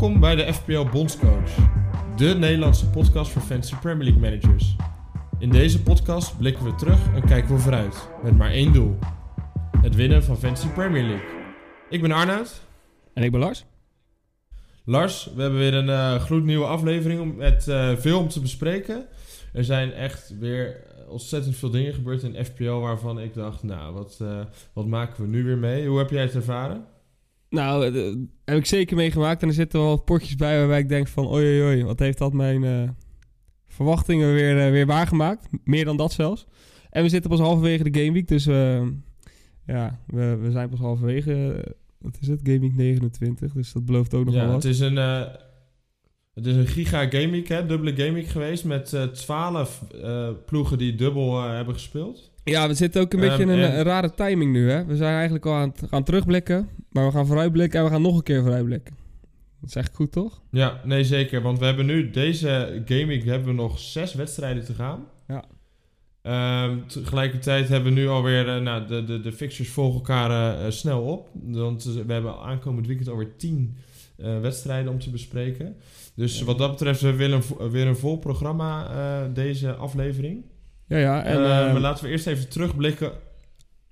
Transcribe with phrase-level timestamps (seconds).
[0.00, 1.54] Welkom bij de FPL Bondscoach,
[2.16, 4.76] de Nederlandse podcast voor Fantasy Premier League managers.
[5.38, 8.98] In deze podcast blikken we terug en kijken we vooruit, met maar één doel:
[9.82, 11.26] het winnen van Fantasy Premier League.
[11.90, 12.60] Ik ben Arnoud.
[13.14, 13.64] En ik ben Lars.
[14.84, 19.06] Lars, we hebben weer een uh, gloednieuwe aflevering om- met eh, veel om te bespreken.
[19.52, 20.76] Er zijn echt weer
[21.08, 24.40] ontzettend veel dingen gebeurd in FPL waarvan ik dacht, nou, wat, eh,
[24.72, 25.86] wat maken we nu weer mee?
[25.88, 26.84] Hoe heb jij het ervaren?
[27.50, 28.14] Nou, eh,
[28.44, 29.42] heb ik zeker meegemaakt.
[29.42, 31.32] En er zitten wel potjes bij waarbij ik denk van...
[31.32, 32.88] Oei, oei, oei, wat heeft dat mijn eh,
[33.66, 35.48] verwachtingen weer, eh, weer waargemaakt.
[35.64, 36.46] Meer dan dat zelfs.
[36.90, 38.28] En we zitten pas halverwege de gameweek.
[38.28, 38.82] Dus eh,
[39.66, 41.64] ja, we, we zijn pas halverwege...
[41.98, 42.40] wat is het?
[42.42, 43.52] Gameweek 29.
[43.52, 44.62] Dus dat belooft ook nog wel Ja, wat.
[44.62, 44.96] het is een,
[46.34, 47.66] het is een giga gameweek, hè?
[47.66, 52.29] Dubbele gameweek geweest met 12 eh, ploegen die dubbel hebben gespeeld.
[52.50, 54.84] Ja, we zitten ook een Ehm, beetje in een, en- een rare timing nu, hè.
[54.84, 56.68] We zijn eigenlijk al aan het gaan terugblikken.
[56.90, 58.94] Maar we gaan vooruitblikken en we gaan nog een keer vooruitblikken.
[59.60, 60.40] Dat is echt goed, toch?
[60.50, 64.74] Ja, nee zeker, want we hebben nu deze gameweek hebben we nog zes wedstrijden te
[64.74, 65.04] gaan.
[65.28, 65.44] Ja.
[66.22, 70.70] Ehm, tegelijkertijd hebben we nu alweer, eh, nou, de, de, de fixtures volgen elkaar eh,
[70.70, 71.28] snel op.
[71.46, 73.76] Want eh, we hebben aankomend weekend alweer 10
[74.16, 75.76] eh, wedstrijden om te bespreken.
[76.14, 76.44] Dus Ja.
[76.44, 80.44] wat dat betreft, we willen weer een vol programma eh, deze aflevering.
[80.90, 81.24] Ja, ja.
[81.24, 83.12] En, Eh, ehm, maar laten we eerst even terugblikken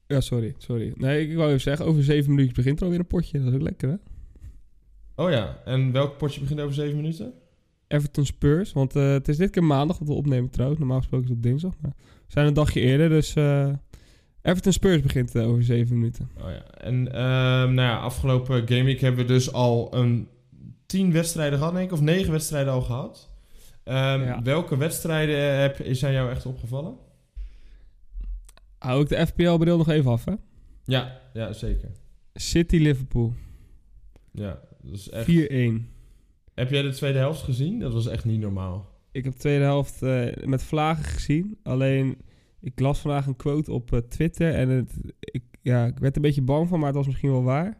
[0.06, 0.92] Ja, sorry, sorry.
[0.94, 3.38] Nee, ik wou even zeggen, over zeven minuutjes begint er alweer een potje.
[3.38, 3.94] Dat is ook lekker, hè?
[5.24, 7.32] Oh ja, en welk potje begint over 7 minuten?
[7.88, 10.78] Everton Spurs, want eh, het is dit keer maandag dat we opnemen trouwens.
[10.80, 13.08] Normaal gesproken is het op dinsdag, maar we zijn een dagje eerder.
[13.08, 13.68] Dus eh,
[14.42, 16.30] Everton Spurs begint eh, over zeven minuten.
[16.40, 20.28] Oh ja, en ehm, nou ja, afgelopen gameweek hebben we dus al een
[20.86, 23.27] 10 wedstrijden gehad, denk ik, of 9 wedstrijden al gehad.
[23.88, 24.42] Ehm, Ja.
[24.42, 26.96] Welke wedstrijden heb, zijn jou echt opgevallen?
[28.78, 30.34] Hou ik de FPL-bril nog even af, hè?
[30.84, 31.90] Ja, ja, zeker.
[32.34, 33.36] City-Liverpool, 4-1.
[34.32, 35.26] Ja, dat is echt...
[36.54, 37.78] Heb jij de tweede helft gezien?
[37.78, 38.90] Dat was echt niet normaal.
[39.12, 41.58] Ik heb de tweede helft eh, met vlagen gezien.
[41.62, 42.18] Alleen,
[42.60, 46.16] ik las vandaag een quote op eh, Twitter en het, ik, ja, ik werd er
[46.16, 47.78] een beetje bang van, maar het was misschien wel waar.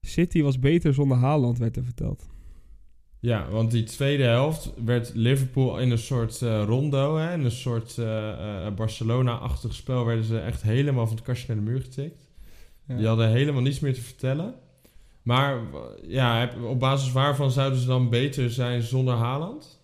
[0.00, 2.30] City was beter zonder Haaland, werd er verteld.
[3.22, 7.50] Ja, want die tweede helft werd Liverpool in een soort eh, rondo, hè, in een
[7.50, 11.80] soort eh, eh, Barcelona-achtig spel, werden ze echt helemaal van het kastje naar de muur
[11.80, 12.30] getikt.
[12.86, 12.96] Ja.
[12.96, 14.54] Die hadden helemaal niets meer te vertellen.
[15.22, 15.60] Maar
[16.06, 19.80] ja, op basis waarvan zouden ze dan beter zijn zonder Haaland?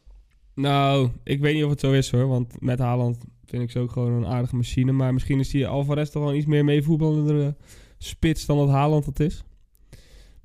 [0.55, 2.29] Nou, ik weet niet of het zo is hoor.
[2.29, 4.93] Want met Haaland vind ik ze ook gewoon een aardige machine.
[4.93, 7.57] Maar misschien is die Alvarez toch wel iets meer meevoetballende
[7.99, 9.45] spits dan dat Haaland dat is.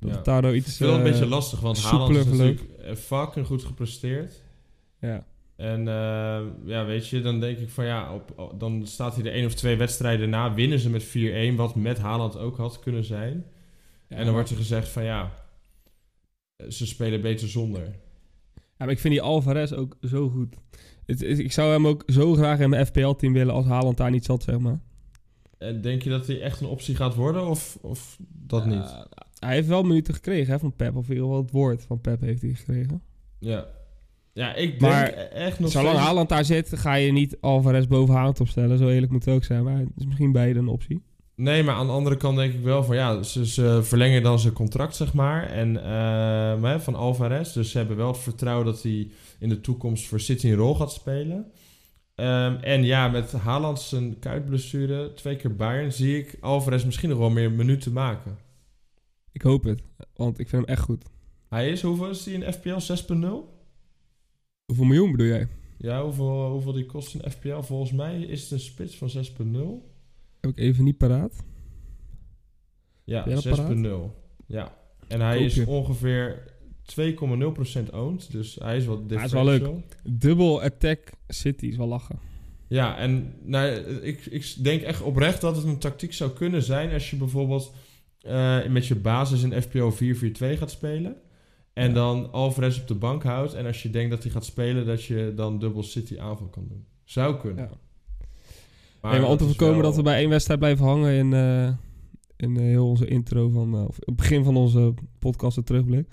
[0.04, 0.16] Dat Ja.
[0.18, 0.80] het daardoor Ik iets...
[0.80, 4.42] een eh, beetje lastig, want Haaland is natuurlijk eh, fucking goed gepresteerd.
[5.00, 5.26] Ja.
[5.56, 9.32] En eh, ja, weet je, dan denk ik van ja, op, dan staat hij er
[9.32, 11.04] één of twee wedstrijden na, winnen ze met
[11.52, 13.44] 4-1, wat met Haaland ook had kunnen zijn.
[14.08, 15.32] Ja, en dan wordt er gezegd van ja,
[16.56, 17.82] eh, ze spelen beter zonder.
[18.54, 20.54] Ja, maar ik vind die Alvarez ook zo goed.
[21.06, 24.10] Het, is- ik zou hem ook zo graag in mijn FPL-team willen als Haaland daar
[24.10, 24.80] niet zat, zeg maar.
[25.58, 29.06] En denk je dat hij echt een optie gaat worden of, of dat niet?
[29.44, 30.96] Hij heeft wel minuten gekregen hè, van Pep.
[30.96, 33.02] Of in ieder geval het woord van Pep heeft hij gekregen.
[33.38, 33.66] Ja.
[34.32, 36.06] Ja, ik denk Maar echt nog Zolang steeds...
[36.06, 38.78] Haaland daar zit, ga je niet Alvarez boven Haaland opstellen.
[38.78, 39.64] Zo eerlijk moet het ook zijn.
[39.64, 41.02] Maar het is misschien beide een optie.
[41.36, 44.38] Nee, maar aan de andere kant denk ik wel van ja, ze, ze verlengen dan
[44.38, 45.46] zijn contract, zeg maar.
[45.46, 45.72] En
[46.60, 47.52] maar, van Alvarez.
[47.52, 50.74] Dus ze hebben wel het vertrouwen dat hij in de toekomst voor City een rol
[50.74, 51.46] gaat spelen.
[52.14, 57.18] Ehm, en ja, met Haaland zijn kuitblessure, twee keer Bayern, zie ik Alvarez misschien nog
[57.18, 58.38] wel meer minuten maken.
[59.34, 59.82] Ik hoop het.
[60.14, 61.04] Want ik vind hem echt goed.
[61.48, 62.68] Hij is, hoeveel is hij in FPL?
[62.68, 63.26] 6.0?
[64.66, 65.48] Hoeveel miljoen bedoel jij?
[65.78, 67.60] Ja, hoeveel, hoeveel die kost in FPL?
[67.60, 69.92] Volgens mij is het een spits van 6.0.
[70.40, 71.44] Heb ik even niet paraat.
[73.04, 74.46] Ja, Ben je dat 6.0.
[74.46, 74.78] Ja.
[75.08, 76.42] En hij is ongeveer
[77.00, 78.32] 2,0% owned.
[78.32, 79.68] Dus hij is wat Hij is wel leuk.
[80.02, 82.18] Dubbel attack City is wel lachen.
[82.68, 83.68] Ja, en nou,
[84.02, 86.92] ik, ik denk echt oprecht dat het een tactiek zou kunnen zijn...
[86.92, 87.72] als je bijvoorbeeld
[88.24, 89.96] eh, met je basis in FPO 4-4-2
[90.58, 91.16] gaat spelen...
[91.72, 91.94] en Ja.
[91.94, 93.54] dan Alvarez op de bank houdt...
[93.54, 94.86] en als je denkt dat hij gaat spelen...
[94.86, 96.84] dat je dan dubbel City aanval kan doen.
[97.04, 97.64] Zou kunnen.
[97.64, 99.10] Ja.
[99.10, 101.68] nee, maar om te voorkomen wel- dat we bij één wedstrijd blijven hangen in, eh,
[102.36, 103.86] in eh, heel onze intro van...
[103.86, 106.06] of het begin van onze podcast, de terugblik.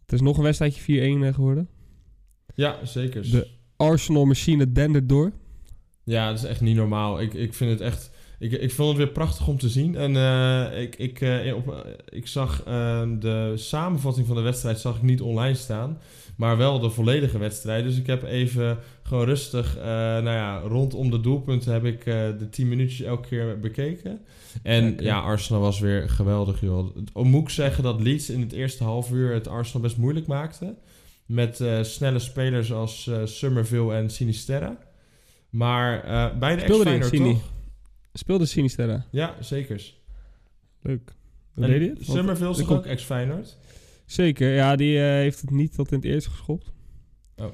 [0.00, 1.68] Het is nog een wedstrijdje 4-1 eh, geworden.
[2.54, 3.22] Ja, zeker.
[3.30, 5.32] De- Arsenal machine dendert door.
[6.04, 7.20] Ja, dat is echt niet normaal.
[7.20, 8.10] Ik, ik vind het echt...
[8.38, 9.96] ik, ik vond het weer prachtig om te zien.
[9.96, 11.78] En eh, ik, ik, eh, op, eh,
[12.08, 15.98] ik zag eh, de samenvatting van de wedstrijd zag ik niet online staan.
[16.36, 17.84] Maar wel de volledige wedstrijd.
[17.84, 22.68] Dus ik heb even gewoon rustig, nou ja, rondom de doelpunten heb ik de 10
[22.68, 24.20] minuutjes elke keer bekeken.
[24.62, 26.96] En ja, Arsenal was weer geweldig, joh.
[27.14, 30.74] Moet ik zeggen dat Leeds in het eerste half uur het Arsenal best moeilijk maakte.
[31.26, 34.78] Met snelle spelers als eh Summerville en Sinisterra.
[35.50, 37.54] Maar eh bij de ex-Feyenoord toch?
[38.18, 39.06] Speelde Sinisterra.
[39.10, 39.94] Ja, zeker.
[40.82, 41.14] Leuk.
[41.54, 42.06] Hoe deed hij het?
[42.06, 43.56] Want- Summerville is ook ex-Feyenoord?
[44.06, 46.72] Zeker, ja, die eh, heeft het niet tot in het eerste geschopt.
[47.36, 47.46] Oh.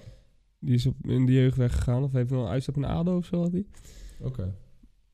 [0.58, 2.02] Die is op, in de jeugd weggegaan.
[2.02, 3.64] Of heeft nog een uitstap in ADO of zo had hij.
[4.20, 4.54] Oké.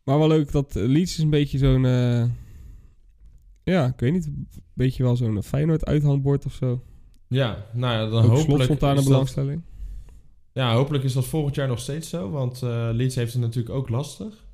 [0.05, 1.85] Maar wel leuk dat eh, Leeds is een beetje zo'n...
[1.87, 2.25] eh,
[3.63, 4.27] ja, ik weet niet.
[4.27, 6.83] Een beetje wel zo'n Feyenoord uithangbord of zo.
[7.29, 9.63] Ja, nou ja, dan Ook hopelijk stond daar is een dat, belangstelling.
[10.53, 12.31] ja, hopelijk is dat volgend jaar nog steeds zo.
[12.31, 14.47] Want eh Leeds heeft het natuurlijk ook lastig.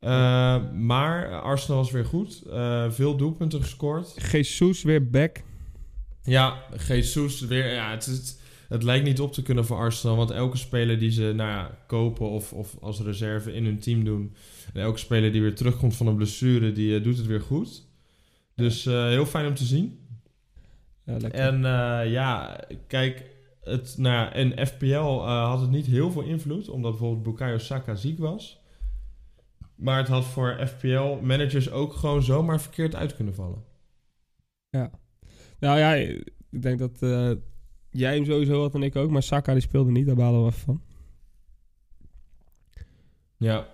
[0.00, 2.42] Eh, maar Arsenal was weer goed.
[2.42, 4.30] Eh, veel doelpunten gescoord.
[4.32, 5.42] Jesus weer back.
[6.22, 7.72] Ja, Jesus weer.
[7.72, 10.16] Ja, het, het, het lijkt niet op te kunnen voor Arsenal.
[10.16, 14.04] Want elke speler die ze nou ja, kopen of, of als reserve in hun team
[14.04, 14.34] doen.
[14.72, 17.86] En elke speler die weer terugkomt van een blessure, die eh, doet het weer goed.
[18.54, 19.98] Dus heel fijn om te zien.
[21.04, 21.40] Ja, lekker.
[21.40, 21.60] En
[22.10, 23.24] ja, kijk,
[23.62, 27.94] het, nou ja, in FPL had het niet heel veel invloed, omdat bijvoorbeeld Bukayo Saka
[27.94, 28.57] ziek was.
[29.78, 33.64] Maar het had voor FPL-managers ook gewoon zomaar verkeerd uit kunnen vallen.
[35.58, 35.94] Nou ja,
[36.50, 37.30] ik denk dat eh,
[37.90, 39.10] jij hem sowieso had en ik ook.
[39.10, 40.82] Maar Saka die speelde niet, daar balen we even van.
[43.36, 43.66] Ja,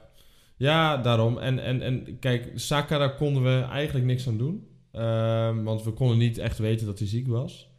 [0.57, 1.39] ja daarom.
[1.39, 4.69] En, en, en kijk, Saka, daar konden we eigenlijk niks aan doen.
[4.93, 7.73] Ehm, want we konden niet echt weten dat hij ziek was.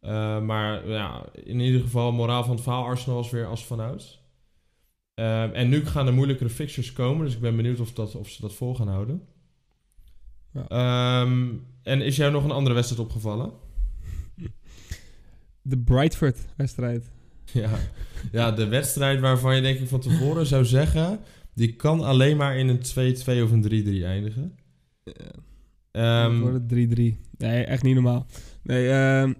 [0.00, 4.23] Eh, maar ja, in ieder geval, moraal van het verhaal, Arsenal was weer als vanouds.
[5.14, 8.28] Ehm, en nu gaan er moeilijkere fixtures komen, dus ik ben benieuwd of, dat, of
[8.28, 9.22] ze dat vol gaan houden.
[10.52, 10.68] Ja.
[10.68, 11.48] Ehm,
[11.82, 13.52] en is jou nog een andere wedstrijd opgevallen?
[15.62, 17.10] De Brightford-wedstrijd.
[17.52, 17.70] Ja.
[18.32, 21.20] ja, de wedstrijd waarvan je denk ik van tevoren zou zeggen...
[21.54, 24.56] die kan alleen maar in een 2-2 of een 3-3 eindigen.
[26.40, 27.30] Voor de 3-3.
[27.38, 28.26] Nee, echt niet normaal.
[28.62, 29.32] Nee, ehm,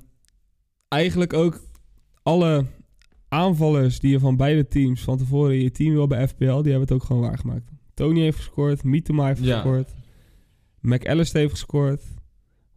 [0.88, 1.60] eigenlijk ook
[2.22, 2.66] alle
[3.34, 6.52] aanvallers die je van beide teams van tevoren in je team wil bij FPL, die
[6.52, 7.70] hebben het ook gewoon waargemaakt.
[7.94, 9.54] Tony heeft gescoord, Mitoma heeft Ja.
[9.54, 9.94] gescoord,
[10.80, 12.02] McAllister heeft gescoord,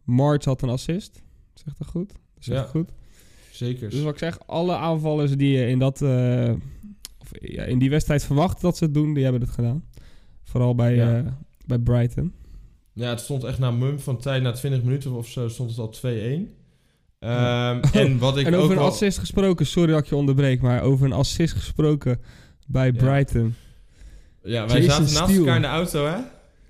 [0.04, 1.22] March had een assist.
[1.54, 2.08] Zegt dat goed?
[2.08, 2.62] Dat zegt Ja.
[2.62, 2.90] dat goed.
[3.52, 3.90] zeker.
[3.90, 6.52] Dus wat ik zeg, alle aanvallers die je in, dat, eh,
[7.18, 9.84] of, ja, in die wedstrijd verwacht dat ze het doen, die hebben het gedaan.
[10.42, 11.18] Vooral bij, Ja.
[11.18, 11.32] eh,
[11.66, 12.32] bij Brighton.
[12.92, 15.78] Ja, het stond echt na mum van tijd, na 20 minuten of zo, stond het
[15.78, 16.50] al 2-1.
[17.20, 17.80] Ja.
[17.80, 18.90] Ehm, en wat ik en ook over een wel...
[18.90, 22.20] assist gesproken, sorry dat ik je onderbreek, maar over een assist gesproken
[22.66, 22.92] bij Ja.
[22.92, 23.54] Brighton.
[24.42, 26.16] Ja, wij Jason zaten naast elkaar in de auto, hè?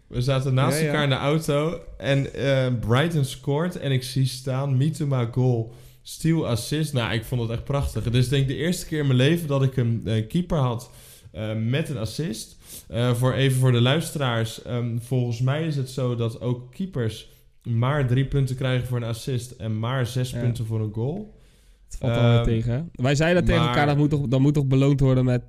[0.06, 4.26] We zaten naast Ja, elkaar in de auto en eh, Brighton scoort en ik zie
[4.26, 6.92] staan Mitoma goal, Steele assist.
[6.92, 8.04] Nou, ik vond het echt prachtig.
[8.04, 10.58] Het is denk ik de eerste keer in mijn leven dat ik een eh, keeper
[10.58, 10.90] had
[11.32, 12.56] eh, met een assist.
[12.88, 14.62] Eh, voor even voor de luisteraars.
[14.62, 17.28] ehm, volgens mij is het zo dat ook keepers
[17.68, 20.40] maar drie punten krijgen voor een assist en maar zes Ja.
[20.40, 21.36] punten voor een goal.
[21.84, 22.82] Het valt weer Ehm, tegen, hè?
[22.92, 25.42] Wij zeiden tegen elkaar, dat moet, toch, dat moet toch beloond worden met...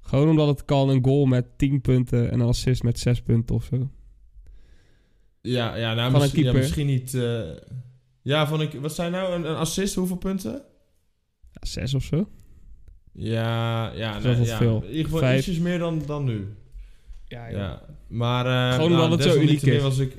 [0.00, 3.54] Gewoon omdat het kan, een goal met 10 punten en een assist met 6 punten
[3.54, 3.88] of zo.
[5.40, 6.60] Ja, ja, nou, Van een misschien, ja, keeper.
[6.60, 7.14] misschien niet.
[7.14, 7.40] eh,
[8.22, 9.94] ja, van een, wat zijn nou een, een assist?
[9.94, 10.52] Hoeveel punten?
[11.52, 12.28] Ja, 6 of zo.
[13.12, 14.82] Ja, ja, wel ja veel.
[14.82, 15.38] in ieder geval Vijf.
[15.38, 16.46] ietsjes meer dan, dan nu.
[17.26, 19.82] Ja, Ja, maar eh, Gewoon nou, omdat het zo uniek is.
[19.82, 20.16] Was ik,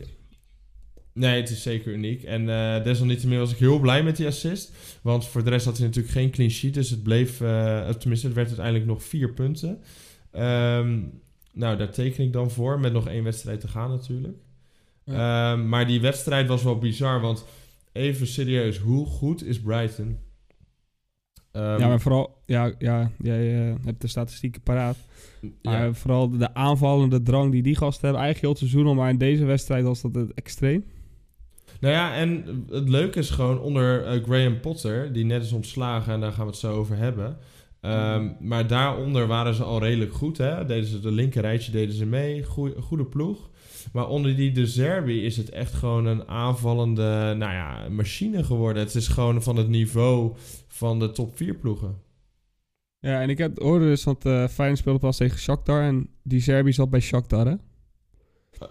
[1.15, 2.23] nee, het is zeker uniek.
[2.23, 4.71] En eh desalniettemin was ik heel blij met die assist.
[5.01, 6.73] Want voor de rest had hij natuurlijk geen clean sheet.
[6.73, 9.81] Dus het bleef, eh, tenminste, het werd uiteindelijk nog vier punten.
[10.31, 10.99] Ehm,
[11.53, 12.79] nou, daar teken ik dan voor.
[12.79, 14.37] Met nog één wedstrijd te gaan natuurlijk.
[15.05, 17.21] Ehm, maar die wedstrijd was wel bizar.
[17.21, 17.45] Want
[17.91, 20.17] even serieus, hoe goed is Brighton?
[21.51, 22.41] Ehm, ja, maar vooral...
[22.45, 24.97] Ja, ja jij eh, hebt de statistieken paraat.
[25.61, 25.93] Maar ja.
[25.93, 28.21] vooral de aanvallende drang die die gasten hebben.
[28.23, 30.83] Eigenlijk heel het seizoen al, maar in deze wedstrijd was dat het extreem.
[31.79, 36.13] Nou ja, en het leuke is gewoon onder eh, Graham Potter, die net is ontslagen
[36.13, 37.37] en daar gaan we het zo over hebben.
[37.81, 40.37] Ehm, maar daaronder waren ze al redelijk goed.
[40.37, 40.65] Hè?
[40.65, 42.43] Deden ze de linker rijtje deden ze mee.
[42.43, 43.49] Goeie, goede ploeg.
[43.93, 48.83] Maar onder die De Zerbi is het echt gewoon een aanvallende nou ja, machine geworden.
[48.83, 50.33] Het is gewoon van het niveau
[50.67, 52.01] van de top 4 ploegen.
[52.99, 55.81] Ja, en ik heb, hoorde dus dat uh, Feyenoord speelde pas tegen Shakhtar.
[55.81, 57.55] En die Serbi zat bij Shakhtar, hè?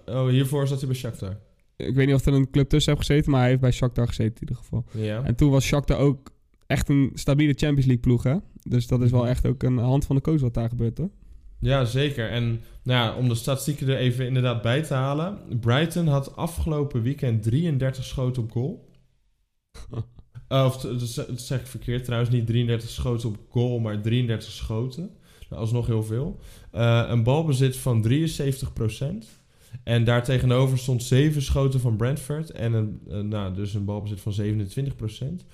[0.06, 1.36] Oh, hiervoor zat hij bij Shakhtar.
[1.76, 4.06] Ik weet niet of er een club tussen heeft gezeten, maar hij heeft bij Shakhtar
[4.06, 4.84] gezeten in ieder geval.
[4.90, 5.22] Ja.
[5.22, 6.30] En toen was Shakhtar ook
[6.66, 8.36] echt een stabiele Champions League ploeg, hè?
[8.62, 9.30] Dus dat is wel Mhm.
[9.30, 11.10] echt ook een hand van de coach wat daar gebeurt, hoor.
[11.58, 12.30] Ja, zeker.
[12.30, 12.44] En
[12.82, 15.38] nou ja, om de statistieken er even inderdaad bij te halen.
[15.60, 18.88] Brighton had afgelopen weekend 33 schoten op goal.
[20.48, 22.30] Uh, of dat zeg ik verkeerd trouwens.
[22.30, 25.10] Niet 33 schoten op goal, maar 33 schoten.
[25.48, 26.38] Nou, alsnog heel veel.
[26.70, 29.42] Eh, een balbezit van 73%.
[29.84, 32.50] En daartegenover stond 7 schoten van Brentford.
[32.50, 35.44] En een, eh, nou, dus een balbezit van 27%.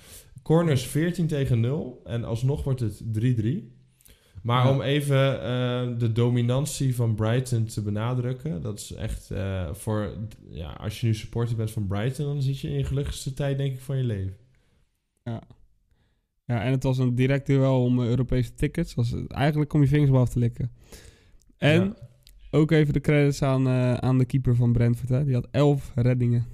[0.41, 2.01] Corners 14 tegen 0.
[2.03, 3.79] En alsnog wordt het 3-3.
[4.43, 4.71] Maar Ja.
[4.71, 8.61] om even eh, de dominantie van Brighton te benadrukken.
[8.61, 10.13] Dat is echt eh, voor...
[10.49, 12.25] Ja, als je nu supporter bent van Brighton...
[12.25, 14.35] dan zit je in je gelukkigste tijd denk ik van je leven.
[15.23, 15.41] Ja.
[16.45, 18.93] ja, en het was een direct duel om Europese tickets.
[18.93, 20.71] Was, eigenlijk om je vingers af te likken.
[21.57, 22.09] En Ja.
[22.51, 25.09] Ook even de credits aan, eh, aan de keeper van Brentford.
[25.09, 25.23] Hè.
[25.25, 26.45] Die had 11 reddingen.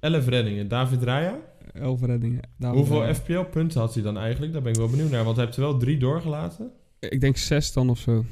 [0.00, 0.68] 11 reddingen.
[0.68, 1.40] David Raya.
[1.72, 2.40] 11 reddingen.
[2.58, 3.14] David Hoeveel.
[3.14, 4.52] FPL-punten had hij dan eigenlijk?
[4.52, 5.24] Daar ben ik wel benieuwd naar.
[5.24, 6.70] Want hij heeft er wel drie doorgelaten.
[6.98, 8.24] Ik denk 6 dan of zo.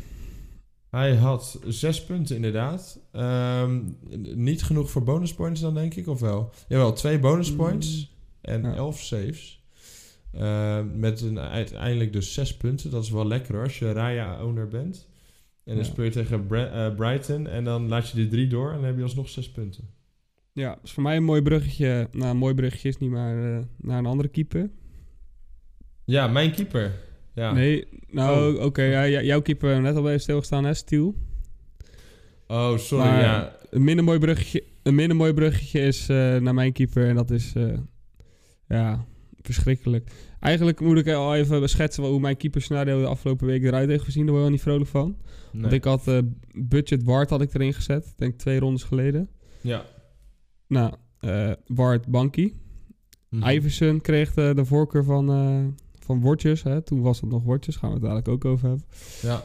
[0.91, 2.99] Hij had zes punten inderdaad.
[3.13, 3.81] Ehm,
[4.35, 6.51] niet genoeg voor bonuspoints dan denk ik, of wel?
[6.69, 8.75] Jawel, twee bonuspoints en Ja.
[8.75, 9.65] elf saves.
[10.33, 12.91] Ehm, met een, uiteindelijk dus zes punten.
[12.91, 15.09] Dat is wel lekker hoor, als je Raya-owner bent.
[15.65, 18.69] En dan speel je tegen Bra- eh, Brighton en dan laat je die drie door
[18.69, 19.85] en dan heb je alsnog zes punten.
[20.53, 22.09] Ja, is voor mij een mooi bruggetje.
[22.13, 24.71] Nou, een mooi bruggetje is niet, maar eh, naar een andere keeper.
[26.05, 26.93] Ja, mijn keeper.
[27.35, 27.53] Ja.
[27.53, 28.65] Nee, nou Oh.
[28.65, 28.83] oké.
[28.83, 31.15] ja, jouw keeper net al bij stilgestaan, hè, Stiel.
[32.47, 33.05] Oh, sorry.
[33.07, 33.57] Maar- ja.
[33.71, 37.09] Een minder mooi bruggetje, een minder mooi bruggetje is eh, naar mijn keeper.
[37.09, 37.79] En dat is, eh,
[38.69, 39.05] ja,
[39.41, 40.11] verschrikkelijk.
[40.43, 44.27] Eigenlijk moet ik al even schetsen hoe mijn keeperscenario de afgelopen week eruit heeft gezien.
[44.27, 45.17] Daar word je wel niet vrolijk van.
[45.53, 45.63] Nee.
[45.63, 46.19] Want ik had eh,
[46.55, 48.07] budget Ward had ik erin gezet.
[48.07, 49.29] Ik denk twee rondes geleden.
[49.61, 49.85] Ja.
[50.67, 52.53] Nou, eh Ward Banky.
[53.29, 53.49] Mhm.
[53.49, 56.63] Iverson kreeg de, de voorkeur van, eh van Wortjes.
[56.63, 56.83] Hè.
[56.83, 57.77] Toen was het nog Wortjes.
[57.77, 58.87] Gaan we het dadelijk ook over hebben.
[59.23, 59.45] Ja.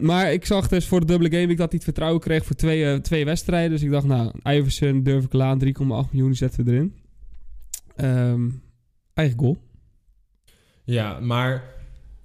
[0.00, 2.56] Maar ik zag dus voor de dubbele game week dat hij het vertrouwen kreeg voor
[2.56, 3.70] twee, twee wedstrijden.
[3.70, 5.64] Dus ik dacht, nou, Iverson durf ik laan.
[5.64, 5.70] 3,8
[6.10, 6.94] miljoen zetten we erin.
[7.96, 8.48] Ehm,
[9.14, 9.56] eigen goal.
[10.84, 11.64] Ja, maar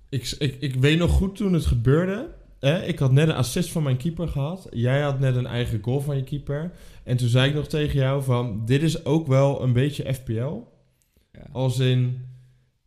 [0.10, 2.30] ik, ik, ik weet nog goed toen het gebeurde.
[2.60, 2.84] Hè?
[2.86, 4.68] Ik had net een assist van mijn keeper gehad.
[4.72, 6.72] Jij had net een eigen goal van je keeper.
[7.04, 8.66] En toen zei ik nog tegen jou van...
[8.66, 10.58] Dit is ook wel een beetje FPL.
[11.52, 12.28] Als in...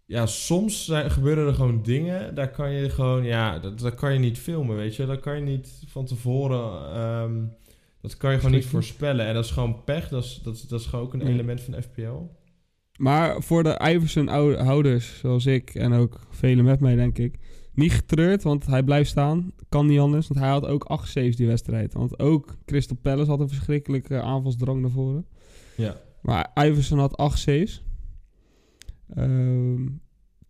[0.06, 2.34] Ja, soms zijn, gebeuren er gewoon dingen.
[2.34, 3.24] Daar kan je gewoon...
[3.24, 5.06] Ja, dat, dat kan je niet filmen, weet je.
[5.06, 6.94] Dat kan je niet van tevoren...
[6.94, 7.44] ehm,
[8.00, 9.26] dat kan je gewoon niet voorspellen.
[9.26, 10.08] En dat is gewoon pech.
[10.08, 12.16] Dat is, dat, is- dat is gewoon ook een element van FPL.
[13.02, 17.38] Maar voor de Iverson-houders, zoals ik en ook velen met mij, denk ik,
[17.74, 19.52] niet getreurd, want hij blijft staan.
[19.68, 21.94] Kan niet anders, want hij had ook 8 saves die wedstrijd.
[21.94, 25.26] Want ook Crystal Palace had een verschrikkelijke aanvalsdrang naar voren.
[25.76, 25.96] Ja.
[26.20, 27.84] Maar Iverson had 8 saves.
[29.14, 29.88] Ehm,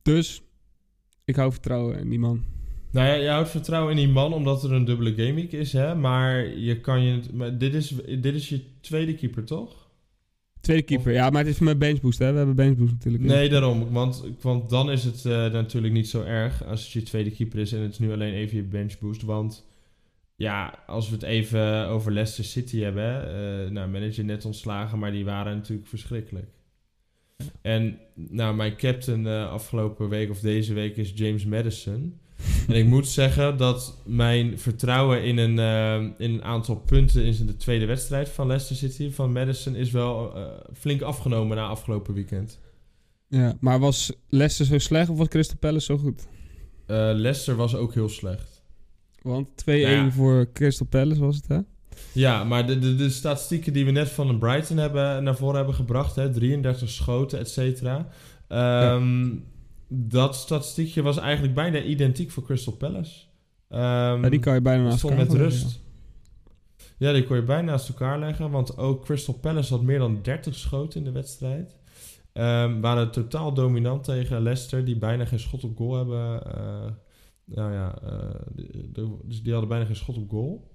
[0.03, 0.43] dus
[1.25, 2.45] ik hou vertrouwen in die man.
[2.91, 5.95] Nou ja, je houdt vertrouwen in die man omdat er een dubbele gameweek is, hè?
[5.95, 7.21] Maar je kan je...
[7.33, 9.82] Maar dit is, dit is je tweede keeper, toch?
[10.63, 12.31] Tweede keeper, ja, maar het is mijn benchboost, hè.
[12.31, 13.25] We hebben benchboost natuurlijk.
[13.25, 13.93] Nee, daarom.
[13.93, 17.59] Want, want dan is het eh, natuurlijk niet zo erg als het je tweede keeper
[17.59, 19.23] is en het is nu alleen even je benchboost.
[19.23, 19.65] Want
[20.37, 24.99] ja, als we het even over Leicester City hebben, hè, eh, nou, manager net ontslagen,
[24.99, 26.47] maar die waren natuurlijk verschrikkelijk.
[27.61, 32.21] En nou, mijn captain eh, afgelopen week of deze week is James Madison.
[32.69, 35.95] En ik moet zeggen dat mijn vertrouwen in een, eh,
[36.27, 40.37] in een aantal punten in de tweede wedstrijd van Leicester City van Madison is wel
[40.37, 40.43] eh,
[40.75, 42.61] flink afgenomen na afgelopen weekend.
[43.29, 46.27] Ja, maar was Leicester zo slecht of was Crystal Palace zo goed?
[46.87, 48.63] Eh, Leicester was ook heel slecht.
[49.23, 50.11] Want 2-1 Ja.
[50.11, 51.59] voor Crystal Palace was het, hè?
[52.13, 55.57] Ja, maar de, de, de statistieken die we net van een Brighton hebben, naar voren
[55.57, 58.09] hebben gebracht, hè, 33 schoten, et cetera.
[58.49, 59.29] Ehm,
[59.95, 63.21] Dat statistiekje was eigenlijk bijna identiek voor Crystal Palace.
[63.69, 65.81] Ehm, Ja, die kan je bijna naast elkaar met leggen, rust.
[66.97, 68.51] Ja, die kon je bijna naast elkaar leggen.
[68.51, 71.77] Want ook Crystal Palace had meer dan 30 schoten in de wedstrijd.
[72.33, 76.45] Ehm waren totaal dominant tegen Leicester, die bijna geen schot op goal hebben.
[76.57, 76.91] eh,
[77.45, 80.71] nou ja, eh, de- de- dus die hadden bijna geen schot op goal.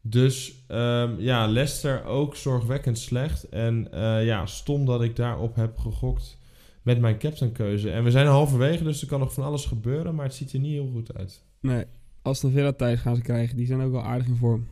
[0.00, 3.48] Dus ehm, ja, Leicester ook zorgwekkend slecht.
[3.48, 6.38] En eh, ja, stom dat ik daarop heb gegokt
[6.82, 7.90] met mijn captainkeuze.
[7.90, 10.58] En we zijn halverwege, dus er kan nog van alles gebeuren, maar het ziet er
[10.58, 11.44] niet heel goed uit.
[11.60, 11.84] Nee,
[12.22, 13.56] Aston Villa thuis gaan ze krijgen.
[13.56, 14.66] Die zijn ook wel aardig in vorm.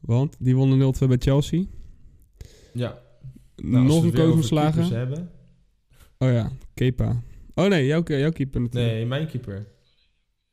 [0.00, 1.64] Want die wonnen 0-2 bij Chelsea.
[2.72, 2.98] Ja,
[3.56, 5.30] nou, Nog we een hebben.
[6.18, 7.22] Oh ja, Kepa.
[7.54, 8.92] Oh nee, jouw, jouw keeper natuurlijk.
[8.92, 9.66] Nee, mijn keeper.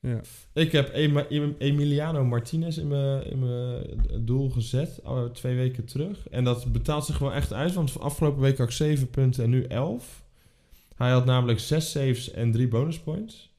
[0.01, 0.22] Ja.
[0.53, 0.93] Ik heb
[1.58, 3.86] Emiliano Martinez in mijn, in mijn
[4.25, 6.29] doel gezet, al twee weken terug.
[6.29, 9.50] En dat betaalt zich wel echt uit, want afgelopen week had ik 7 punten en
[9.50, 10.24] nu 11.
[10.96, 13.51] Hij had namelijk 6 saves en 3 bonuspoints.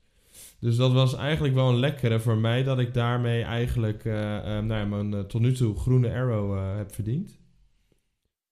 [0.58, 4.64] Dus dat was eigenlijk wel een lekkere voor mij, dat ik daarmee eigenlijk eh, eh,
[4.64, 7.38] nou ja, mijn eh, tot nu toe groene arrow eh, heb verdiend.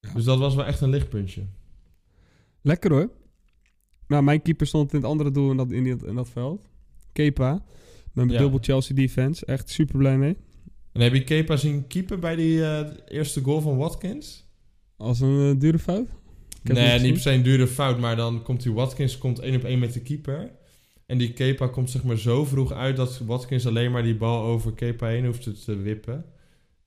[0.00, 0.12] Ja.
[0.14, 1.46] Dus dat was wel echt een lichtpuntje.
[2.62, 3.10] Lekker hoor.
[4.06, 6.69] Nou, mijn keeper stond in het andere doel in dat, in dat, in dat veld.
[7.12, 7.52] Kepa.
[7.52, 7.62] Met
[8.12, 8.38] mijn Ja.
[8.38, 9.44] dubbel Chelsea defense.
[9.46, 10.36] Echt super blij mee.
[10.92, 14.46] En heb je Kepa zien keeper bij die eh, eerste goal van Watkins?
[14.96, 16.08] Als een eh, dure fout.
[16.62, 19.64] Nee, niet per se een dure fout, maar dan komt die Watkins komt één op
[19.64, 20.50] één met de keeper.
[21.06, 24.42] En die Kepa komt zeg maar zo vroeg uit dat Watkins alleen maar die bal
[24.42, 26.24] over Kepa heen hoefde te wippen.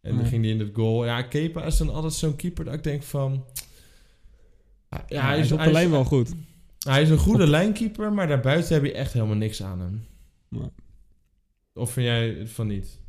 [0.01, 1.05] En dan ging die in het goal.
[1.05, 3.45] Ja, Kepa is dan altijd zo'n keeper dat ik denk van...
[4.89, 6.33] Ja, Ja, hij is op de lijn wel goed.
[6.79, 10.05] Hij is een goede lijnkeeper, maar daarbuiten heb je echt helemaal niks aan hem.
[11.73, 12.99] Of vind jij van niet?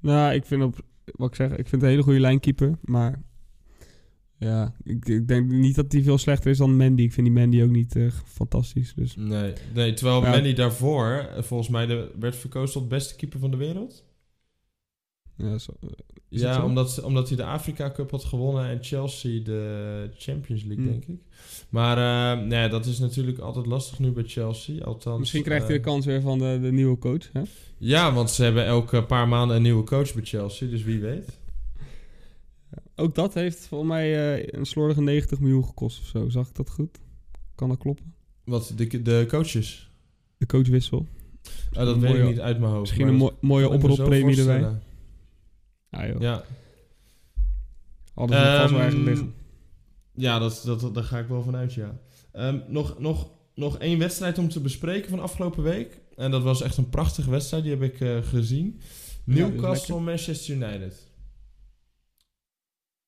[0.00, 0.84] Nou, ik vind op...
[1.04, 2.78] Wat ik zeg, ik vind het een hele goede lijnkeeper.
[2.80, 3.22] Maar...
[4.38, 7.02] Ja, ik, ik denk niet dat hij veel slechter is dan Mandy.
[7.02, 8.94] Ik vind die Mandy ook niet eh, fantastisch.
[8.94, 10.30] Dus Nee, nee terwijl Ja.
[10.30, 14.04] Manny daarvoor eh, volgens mij de, werd verkozen tot beste keeper van de wereld.
[15.36, 15.88] Ja, zo, eh,
[16.28, 16.62] ja, zo?
[16.64, 20.92] omdat, omdat hij de Afrika Cup had gewonnen en Chelsea de Champions League, Hmm.
[20.92, 21.20] denk ik.
[21.68, 21.96] Maar
[22.38, 24.84] eh, nee, dat is natuurlijk altijd lastig nu bij Chelsea.
[24.84, 27.32] Althans, Misschien krijgt hij eh, de kans weer van de, de nieuwe coach.
[27.32, 27.42] Hè?
[27.78, 31.38] Ja, want ze hebben elke paar maanden een nieuwe coach bij Chelsea, dus wie weet.
[32.96, 36.28] Ook dat heeft volgens mij eh, een slordige 90 miljoen gekost of zo.
[36.28, 36.98] Zag ik dat goed?
[37.54, 38.14] Kan dat kloppen?
[38.44, 39.90] Wat, de, de coaches?
[40.38, 41.06] De coachwissel.
[41.72, 42.80] Ah, dat weet ik mooie- niet uit mijn hoofd.
[42.80, 44.78] Misschien een mo- mooie ik oprolpremie erbij.
[45.92, 46.20] Ja, joh.
[46.20, 46.44] Ja,
[48.14, 49.34] Hadden ze vast wel Ehm, ergens liggen.
[50.14, 51.98] ja dat, dat, daar ga ik wel vanuit, ja.
[52.32, 56.00] Ehm, nog, nog, nog één wedstrijd om te bespreken van afgelopen week.
[56.16, 58.80] En dat was echt een prachtige wedstrijd, die heb ik eh, gezien.
[59.24, 61.10] Newcastle, Manchester United.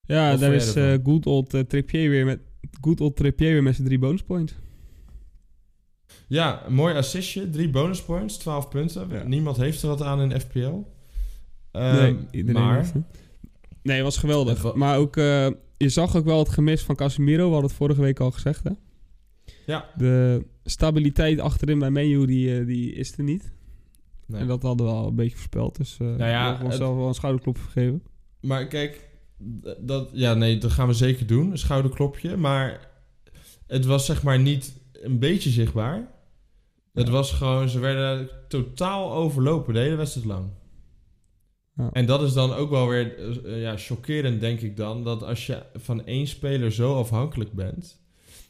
[0.07, 1.05] Ja, wat daar is ervan?
[1.13, 2.41] good old Trippier weer met...
[2.81, 4.55] Good old Trippier weer met zijn drie bonus points.
[6.29, 7.51] Ja, mooi assistje.
[7.51, 9.09] Drie bonus points, 12 punten.
[9.09, 9.23] Ja.
[9.23, 10.75] Niemand heeft er wat aan in FPL.
[11.75, 12.93] Ehm, nee, iedereen maar, heeft.
[13.83, 14.75] Nee, het was geweldig.
[14.75, 17.45] Maar ook, eh, je zag ook wel het gemis van Casemiro.
[17.45, 18.71] We hadden het vorige week al gezegd, hè?
[19.67, 19.91] Ja.
[19.97, 23.53] De stabiliteit achterin bij Menu, die, eh, die is er niet.
[24.27, 24.41] nee.
[24.41, 25.77] En dat hadden we al een beetje voorspeld.
[25.77, 28.03] Dus eh Nou ja, we mogen het- onszelf wel een schouderklop geven.
[28.41, 29.09] Maar kijk,
[29.81, 31.51] dat, ja, nee, dat gaan we zeker doen.
[31.51, 32.37] Een schouderklopje.
[32.37, 32.89] Maar
[33.67, 36.09] het was zeg maar niet een beetje zichtbaar.
[36.93, 40.47] Het was gewoon, ze werden totaal overlopen de hele wedstrijd lang.
[41.77, 41.91] Ja.
[41.93, 45.05] En dat is dan ook wel weer eh, ja, chockerend, denk ik dan.
[45.05, 48.03] Dat als je van één speler zo afhankelijk bent,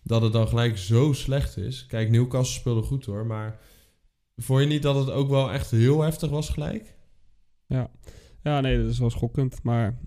[0.03, 1.87] dat het dan gelijk zo slecht is.
[1.87, 3.61] Kijk, Newcastle speelde goed hoor, maar
[4.37, 6.95] vond je niet dat het ook wel echt heel heftig was gelijk?
[8.43, 9.63] Ja, nee, dat is wel schokkend.
[9.63, 9.99] Maar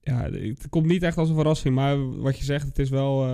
[0.00, 1.74] ja, het komt niet echt als een verrassing.
[1.74, 3.26] Maar wat je zegt, het is wel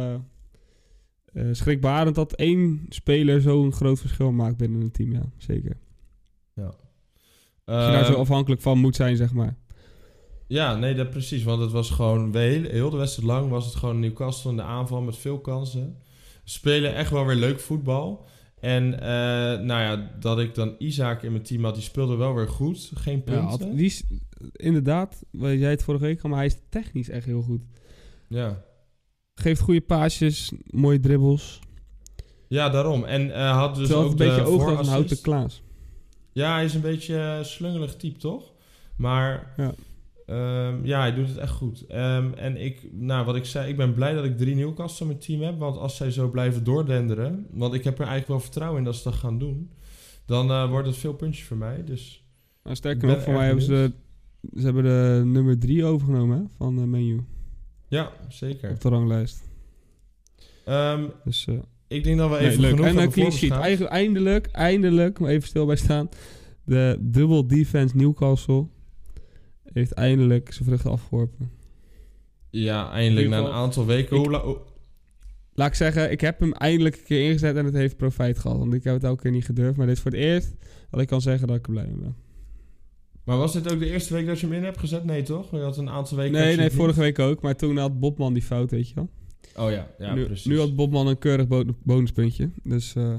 [1.32, 5.12] eh, schrikbarend dat één speler zo'n groot verschil maakt binnen een team.
[5.12, 5.76] Ja, zeker.
[6.54, 6.81] Als
[7.72, 9.56] je daar Ehm, zo afhankelijk van moet zijn, zeg maar.
[10.46, 11.42] Ja, nee, dat precies.
[11.42, 12.36] Want het was gewoon...
[12.36, 15.96] Heel, heel de wedstrijd lang was het gewoon Newcastle in de aanval met veel kansen.
[16.44, 18.26] Spelen echt wel weer leuk voetbal.
[18.60, 19.08] En eh,
[19.60, 22.90] nou ja, dat ik dan Isaac in mijn team had, die speelde wel weer goed.
[22.94, 23.44] Geen Ja, punten.
[23.48, 24.02] had- die is,
[24.52, 27.62] inderdaad, wat jij het vorige week al, maar hij is technisch echt heel goed.
[28.28, 28.62] Ja.
[29.34, 31.60] Geeft goede paasjes, mooie dribbles.
[32.48, 33.04] ja, daarom.
[33.04, 34.90] En eh had dus Terwijl ook een beetje oog voorassist.
[34.90, 35.62] houten Klaas.
[36.32, 38.52] Ja, hij is een beetje eh, slungelig type, toch?
[38.96, 39.74] Maar Ja.
[40.26, 41.86] ehm, ja, hij doet het echt goed.
[41.86, 45.06] Ehm, en ik, nou, wat ik zei, ik ben blij dat ik drie Newcastle in
[45.12, 45.58] mijn team heb.
[45.58, 48.96] Want als zij zo blijven doordenderen, want ik heb er eigenlijk wel vertrouwen in dat
[48.96, 49.70] ze dat gaan doen,
[50.26, 51.84] dan eh, wordt het veel puntjes voor mij.
[51.84, 52.24] Dus
[52.64, 53.94] Ik sterker nog, voor mij hebben ze, benieuwd.
[54.58, 57.20] ze hebben de nummer drie overgenomen hè, van de menu
[57.88, 58.70] ja, zeker.
[58.70, 59.42] op de ranglijst.
[60.64, 61.54] Ehm, Dus eh,
[61.94, 62.70] ik denk dat we nee, even leuk.
[62.70, 63.38] genoeg En een hebben clean sheet.
[63.52, 63.62] voorbeschouwd.
[63.64, 66.08] Eigen- Eindelijk, eindelijk, maar even stil bij staan.
[66.64, 68.66] De dubbel defense Newcastle
[69.72, 71.50] heeft eindelijk zijn vruchten afgeworpen.
[72.50, 74.16] Ja, eindelijk In na een aantal weken.
[74.22, 74.58] ik-
[75.54, 78.58] Laat ik zeggen, ik heb hem eindelijk een keer ingezet en het heeft profijt gehad.
[78.58, 79.76] Want ik heb het elke keer niet gedurfd.
[79.76, 80.54] Maar dit is voor het eerst
[80.90, 82.16] dat ik kan zeggen dat ik er blij mee ben.
[83.24, 85.04] maar was dit ook de eerste week dat je hem in hebt gezet?
[85.04, 85.50] Nee, toch?
[85.50, 86.32] Je had een aantal weken...
[86.32, 87.42] Nee, nee, vorige week ook.
[87.42, 89.08] Maar toen had Bobman die fout, weet je wel.
[89.56, 90.44] Oh ja, ja nu, precies.
[90.44, 92.50] nu had Bobman een keurig bo- bonuspuntje.
[92.62, 93.14] Dus eh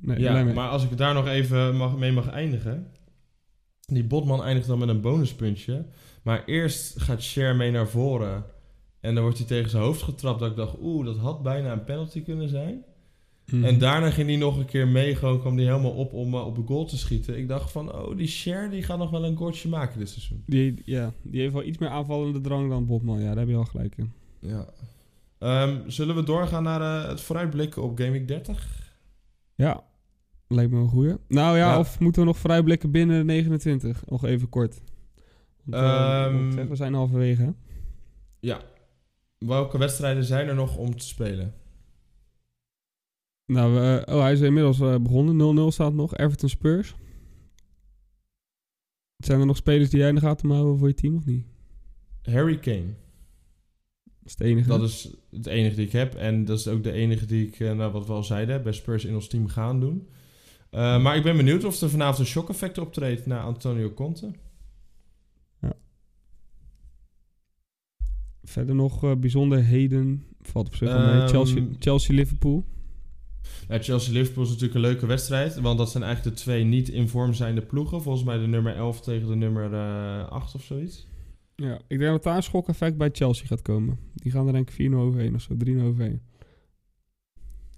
[0.00, 2.86] nee, Ja, maar als ik daar nog even mag, mee mag eindigen.
[3.92, 5.84] Die Botman eindigt dan met een bonuspuntje.
[6.22, 8.44] Maar eerst gaat Cher mee naar voren.
[9.00, 10.40] En dan wordt hij tegen zijn hoofd getrapt.
[10.40, 12.84] Dat ik dacht, oeh, dat had bijna een penalty kunnen zijn.
[13.46, 13.64] Mhm.
[13.64, 15.14] En daarna ging hij nog een keer mee.
[15.14, 17.38] Gewoon kwam hij helemaal op om eh, op de goal te schieten.
[17.38, 20.42] Ik dacht van, oh, die Cher die gaat nog wel een goaltje maken dit seizoen.
[20.46, 23.20] Die, ja, die heeft wel iets meer aanvallende drang dan Bobman.
[23.20, 24.12] Ja, daar heb je al gelijk in.
[24.40, 24.66] Ja.
[25.38, 28.92] Ehm, zullen we doorgaan naar eh, het vooruitblikken op Game Week 30?
[29.54, 29.84] Ja.
[30.48, 31.14] Lijkt me wel een goeie.
[31.28, 31.78] Nou ja, Ja.
[31.78, 34.06] of moeten we nog vooruitblikken binnen de 29?
[34.06, 34.80] Nog even kort.
[35.64, 37.42] Want, eh, Ehm, zeg, we zijn halverwege.
[37.42, 37.50] hè?
[38.40, 38.60] Ja.
[39.38, 41.54] Welke wedstrijden zijn er nog om te spelen?
[43.46, 45.36] Nou, we- oh, hij is inmiddels eh, begonnen.
[45.36, 46.16] 0-0 staat nog.
[46.16, 46.94] Everton Spurs.
[49.16, 51.46] Zijn er nog spelers die jij in de gaten houden voor je team of niet?
[52.22, 52.94] Harry Kane.
[54.36, 54.68] Dat is het enige.
[54.68, 56.14] Dat is het enige die ik heb.
[56.14, 58.72] En dat is ook de enige die ik, eh, nou, wat we al zeiden, bij
[58.72, 60.08] Spurs in ons team gaan doen.
[60.70, 64.30] Eh, maar ik ben benieuwd of er vanavond een shock-effect optreedt naar Antonio Conte.
[68.42, 70.24] Verder nog eh, bijzonderheden.
[70.40, 71.20] Valt op zich wel mee.
[71.20, 72.64] Ehm, Chelsea, Chelsea-Liverpool.
[73.68, 75.60] Ja, Chelsea-Liverpool is natuurlijk een leuke wedstrijd.
[75.60, 78.02] Want dat zijn eigenlijk de twee niet in vorm zijnde ploegen.
[78.02, 81.06] Volgens mij de nummer 11 tegen de nummer eh 8 of zoiets.
[81.62, 83.98] Ja, ik denk dat daar een schok-effect bij Chelsea gaat komen.
[84.14, 85.54] Die gaan er denk ik 4-0 overheen of zo.
[85.64, 86.20] 3-0 overheen.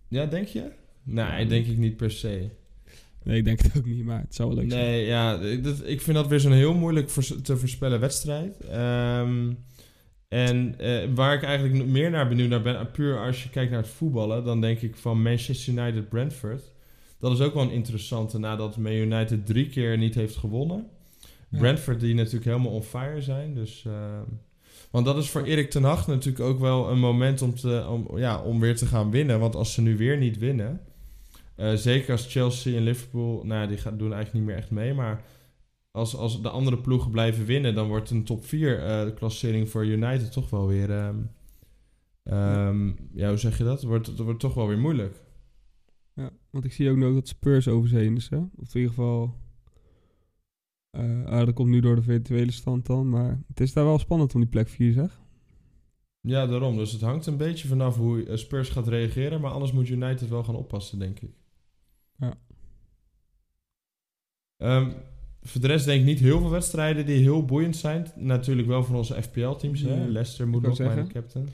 [0.09, 0.71] Ja, denk je?
[1.03, 2.49] Nee, denk ik niet per se.
[3.23, 4.85] Nee, ik denk het ook niet, maar het zou wel leuk zijn.
[4.85, 7.09] Nee, ja, ik- dat, ik vind dat weer zo'n heel moeilijk
[7.43, 8.61] te voorspellen wedstrijd.
[8.61, 9.53] Ehm,
[10.29, 13.71] en eh, waar ik eigenlijk meer naar benieuwd naar ben, eh, puur als je kijkt
[13.71, 16.73] naar het voetballen, dan denk ik van Manchester United-Brentford.
[17.19, 20.87] Dat is ook wel een interessante, nadat Man United drie keer niet heeft gewonnen.
[21.51, 23.55] Brentford die natuurlijk helemaal on fire zijn.
[23.55, 24.25] Dus, ehm,
[24.91, 28.19] want dat is voor Erik ten Hag natuurlijk ook wel een moment om, te, om,
[28.19, 29.41] ja, om weer te gaan winnen.
[29.41, 30.81] Want als ze nu weer niet winnen,
[31.55, 34.95] eh, zeker als Chelsea en Liverpool, nou die gaan, doen eigenlijk niet meer echt mee.
[34.95, 35.25] Maar
[35.91, 40.33] als, als de andere ploegen blijven winnen, dan wordt een top 4 klassering voor United
[40.33, 40.91] toch wel weer.
[40.91, 41.17] ehm,
[42.23, 43.83] ehm, ja, hoe zeg je dat?
[43.83, 45.21] Wordt, het wordt toch wel weer moeilijk.
[46.15, 48.37] Ja, want ik zie ook nog dat Spurs over zijn is, hè?
[48.37, 49.35] Of in ieder geval...
[50.90, 53.98] eh, ah, dat komt nu door de virtuele stand dan, maar het is daar wel
[53.98, 55.20] spannend om die plek 4, zeg.
[56.20, 56.76] Ja, daarom.
[56.76, 59.40] Dus het hangt een beetje vanaf hoe eh, Spurs gaat reageren.
[59.40, 61.33] Maar anders moet United wel gaan oppassen, denk ik.
[62.16, 62.35] Ja.
[64.57, 64.90] Ehm,
[65.42, 68.07] voor de rest denk ik niet heel veel wedstrijden die heel boeiend zijn.
[68.16, 69.81] Natuurlijk wel voor onze FPL-teams.
[69.81, 71.48] Ja, Leicester moet nog mijn captain.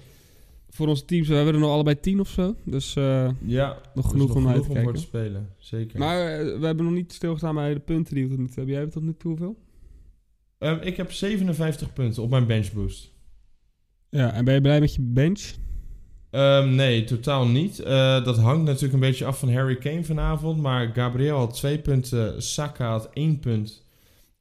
[0.77, 2.55] Voor onze teams, we hebben er nog allebei 10 of zo.
[2.65, 4.95] Dus eh, Ja, nog dus genoeg om naar te kijken.
[4.95, 5.49] te spelen.
[5.59, 5.99] Zeker.
[5.99, 8.55] Maar eh, we hebben nog niet stilgestaan bij de punten die we tot nu toe
[8.55, 8.73] hebben.
[8.73, 9.57] Jij hebt tot nu toe hoeveel?
[10.59, 13.13] Ehm, ik heb 57 punten op mijn bench boost.
[14.11, 15.55] Ja, en ben je blij met je bench?
[16.31, 17.79] Ehm, nee, totaal niet.
[17.79, 20.61] Eh, dat hangt natuurlijk een beetje af van Harry Kane vanavond.
[20.61, 23.85] Maar Gabriel had twee punten, Saka had één punt.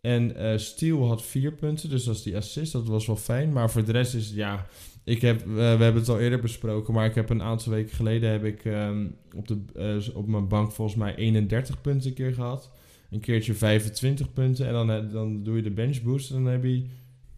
[0.02, 2.72] En Steele had vier punten, dus dat is die assist.
[2.72, 3.54] Dat was wel fijn.
[3.54, 4.66] Maar voor de rest is het, ja...
[5.06, 7.96] Ik heb, eh, we hebben het al eerder besproken, maar ik heb een aantal weken
[7.96, 12.16] geleden heb ik ehm, op, de, eh, op mijn bank volgens mij 31 punten een
[12.16, 12.72] keer gehad.
[13.10, 16.52] Een keertje 25 punten en dan, eh, dan doe je de bench boost en dan
[16.52, 16.86] heb je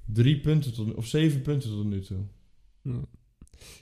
[0.05, 2.17] drie punten tot, of zeven punten tot nu toe.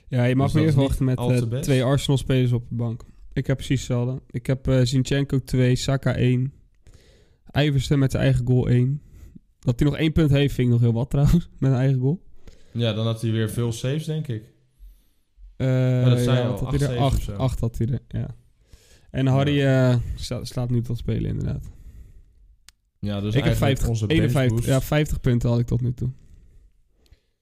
[0.08, 3.04] Ja, je mag Dus dat meer is verwachten niet met twee Arsenal-spelers op de bank.
[3.32, 4.22] Ik heb precies hetzelfde.
[4.30, 6.52] Ik heb Zinchenko 2, Saka 1.
[7.52, 9.02] Iversen met zijn eigen goal 1.
[9.58, 11.48] Dat hij nog één punt heeft, vind ik nog heel wat trouwens.
[11.58, 12.24] Met een eigen goal.
[12.76, 14.42] Ja, dan had hij weer veel saves, denk ik.
[15.56, 17.36] Eh dat ja, al, acht hij er?
[17.38, 18.34] Acht, had hij er, ja.
[19.10, 19.60] En Harry
[20.14, 21.70] sta- staat nu tot spelen inderdaad.
[22.98, 24.66] Ja, dus ik heb eigenlijk 50, onze 51, benchboost.
[24.68, 26.10] ja, 50 punten had ik tot nu toe.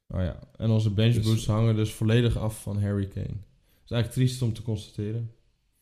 [0.08, 3.26] Oh ja, en onze benchboosts Dus- hangen dus volledig af van Harry Kane.
[3.26, 3.34] Dat
[3.84, 5.30] is eigenlijk triest om te constateren.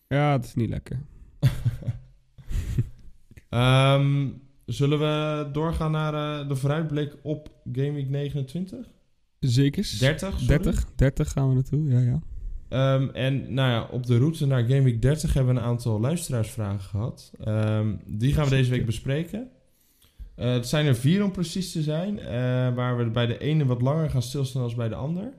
[0.08, 1.00] Ja, het is niet lekker.
[3.48, 4.28] Ehm,
[4.66, 8.86] zullen we doorgaan naar eh, de vooruitblik op Game Week 29?
[9.50, 9.96] Zeker.
[9.98, 10.46] 30, sorry.
[10.46, 12.20] 30, 30 gaan we naartoe, ja, ja.
[12.68, 16.00] Ehm, en nou ja, op de route naar Game Week 30 hebben we een aantal
[16.00, 17.32] luisteraarsvragen gehad.
[17.44, 19.48] Ehm, die gaan we deze week bespreken.
[20.34, 22.24] Eh, het zijn er vier om precies te zijn, eh,
[22.74, 25.32] waar we bij de ene wat langer gaan stilstaan als bij de ander.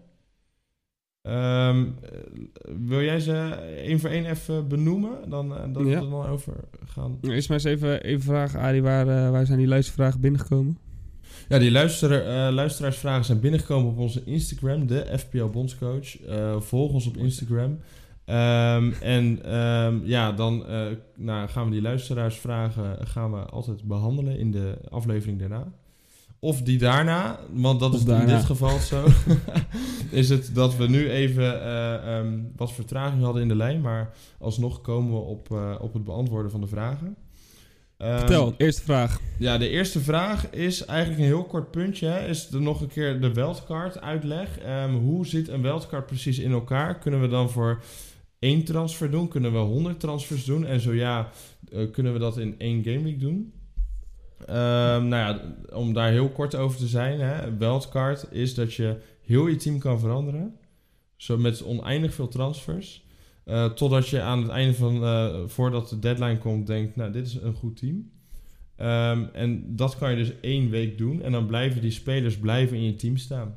[1.22, 2.20] Ehm, eh,
[2.88, 3.34] wil jij ze
[3.86, 5.30] één voor één even benoemen?
[5.30, 5.96] Dan, eh, dat we Ja.
[5.96, 6.54] er dan over
[6.86, 7.18] gaan.
[7.22, 10.78] Eerst maar eens even, even vragen, Adi, waar, waar zijn die luistervragen binnengekomen?
[11.50, 16.22] Ja, die eh, luisteraarsvragen zijn binnengekomen op onze Instagram, de FPL Bondscoach.
[16.22, 17.80] Eh, volg ons op Instagram.
[18.26, 24.38] Ehm, en ehm, ja, dan eh, nou, gaan we die luisteraarsvragen gaan we altijd behandelen
[24.38, 25.72] in de aflevering daarna.
[26.40, 29.06] Of die daarna, want dat Of is in dit geval zo.
[30.12, 34.14] is het dat we nu even eh, ehm, wat vertraging hadden in de lijn, maar
[34.40, 37.16] alsnog komen we op, op het beantwoorden van de vragen.
[38.04, 39.20] Ehm, Vertel, eerste vraag.
[39.40, 42.08] ja, de eerste vraag is eigenlijk een heel kort puntje.
[42.08, 42.28] Hè.
[42.28, 44.60] Is er nog een keer de wildcard uitleg.
[44.60, 47.00] Ehm, hoe zit een wildcard precies in elkaar?
[47.00, 47.84] Kunnen we dan voor
[48.40, 49.28] één transfer doen?
[49.28, 50.66] Kunnen we 100 transfers doen?
[50.66, 51.30] En zo ja,
[51.72, 53.54] eh, kunnen we dat in één gameweek doen?
[54.46, 57.20] Ehm, nou ja, om daar heel kort over te zijn.
[57.20, 57.58] Hè.
[57.58, 60.56] Wildcard is dat je heel je team kan veranderen.
[61.16, 63.06] Zo met oneindig veel transfers.
[63.44, 67.26] Eh, totdat je aan het einde van, eh, voordat de deadline komt, denkt, nou, dit
[67.28, 68.12] is een goed team.
[68.76, 71.22] Ehm, en dat kan je dus één week doen.
[71.22, 73.56] En dan blijven die spelers blijven in je team staan.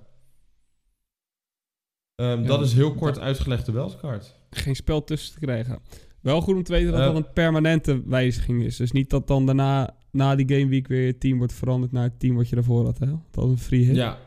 [2.14, 4.34] Ehm, Ja, dat is heel kort uitgelegd de wildcard.
[4.50, 5.78] Geen spel tussen te krijgen.
[6.20, 7.06] Wel goed om te weten dat Eh.
[7.06, 8.76] dat een permanente wijziging is.
[8.76, 12.20] Dus niet dat dan daarna, na die gameweek weer je team wordt veranderd naar het
[12.20, 12.98] team wat je daarvoor had.
[12.98, 13.06] Hè?
[13.06, 13.96] Dat was een free hit.
[13.96, 14.18] Ja,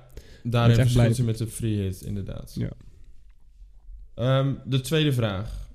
[0.43, 2.53] daarin verschilt ze met de free hit, inderdaad.
[2.55, 2.69] Ja.
[4.19, 5.67] Ehm, de tweede vraag.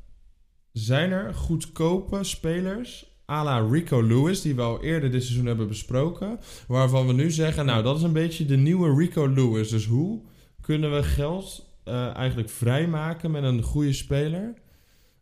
[0.73, 5.69] Zijn er goedkope spelers à la Rico Lewis, die we al eerder dit seizoen hebben
[5.69, 9.69] besproken, waarvan we nu zeggen, nou, dat is een beetje de nieuwe Rico Lewis.
[9.69, 10.23] Dus hoe
[10.61, 14.55] kunnen we geld eh, eigenlijk vrijmaken met een goede speler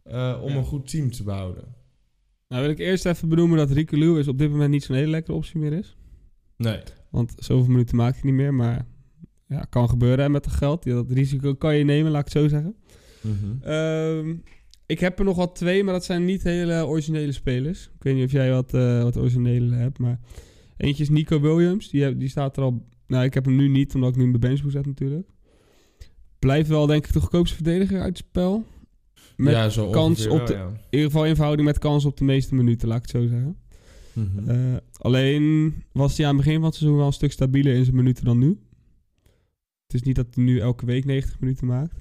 [0.02, 0.56] eh, om Ja.
[0.56, 1.64] een goed team te behouden?
[2.48, 5.10] Nou wil ik eerst even benoemen dat Rico Lewis op dit moment niet zo'n hele
[5.10, 5.96] lekkere optie meer is.
[6.56, 6.80] Nee.
[7.10, 8.54] Want zoveel minuten maakt hij niet meer.
[8.54, 8.86] Maar
[9.48, 10.84] ja, kan gebeuren hè, met het geld.
[10.84, 12.76] Dat risico kan je nemen, laat ik het zo zeggen.
[13.22, 13.62] Mhm.
[13.68, 14.34] Ehm,
[14.86, 17.84] ik heb er nog wel twee, maar dat zijn niet hele originele spelers.
[17.96, 20.20] Ik weet niet of jij wat, eh, wat originele hebt, maar...
[20.76, 21.90] Eentje is Nico Williams.
[21.90, 22.86] Die, heb- die staat er al...
[23.06, 25.28] Nou, ik heb hem nu niet, omdat ik nu in de bench moet natuurlijk.
[26.38, 28.64] Blijft wel, denk ik, de goedkoopste verdediger uit het spel.
[29.36, 30.66] Met ja, zo kans op wel, de- ja.
[30.66, 33.28] in ieder geval in verhouding met kans op de meeste minuten, laat ik het zo
[33.28, 33.56] zeggen.
[34.12, 34.48] Mhm.
[34.50, 37.84] Eh, alleen was hij aan het begin van het seizoen wel een stuk stabieler in
[37.84, 38.58] zijn minuten dan nu.
[39.86, 41.94] Het is niet dat hij nu elke week 90 minuten maakt.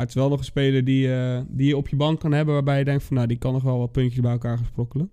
[0.00, 2.32] Maar het is wel nog een speler die, eh, die je op je bank kan
[2.32, 2.54] hebben...
[2.54, 5.10] waarbij je denkt van, nou, die kan nog wel wat puntjes bij elkaar gaan sprokkelen.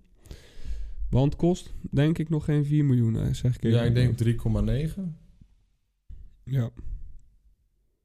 [1.10, 3.78] Want kost, denk ik, nog geen 4 miljoen, eh, zeg ik even.
[3.78, 5.16] ja, ik denk 3,9.
[6.44, 6.70] Ja.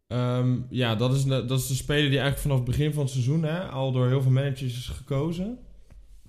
[0.07, 3.03] Ehm, ja, dat is, de, dat is de speler die eigenlijk vanaf het begin van
[3.03, 5.57] het seizoen hè, al door heel veel managers is gekozen.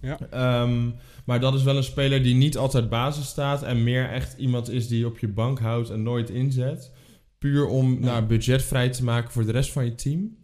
[0.00, 0.18] Ja.
[0.30, 0.90] Ehm,
[1.26, 4.70] maar dat is wel een speler die niet altijd basis staat en meer echt iemand
[4.70, 6.92] is die je op je bank houdt en nooit inzet.
[7.38, 7.98] Puur om Ja.
[8.00, 10.42] nou, budget vrij te maken voor de rest van je team.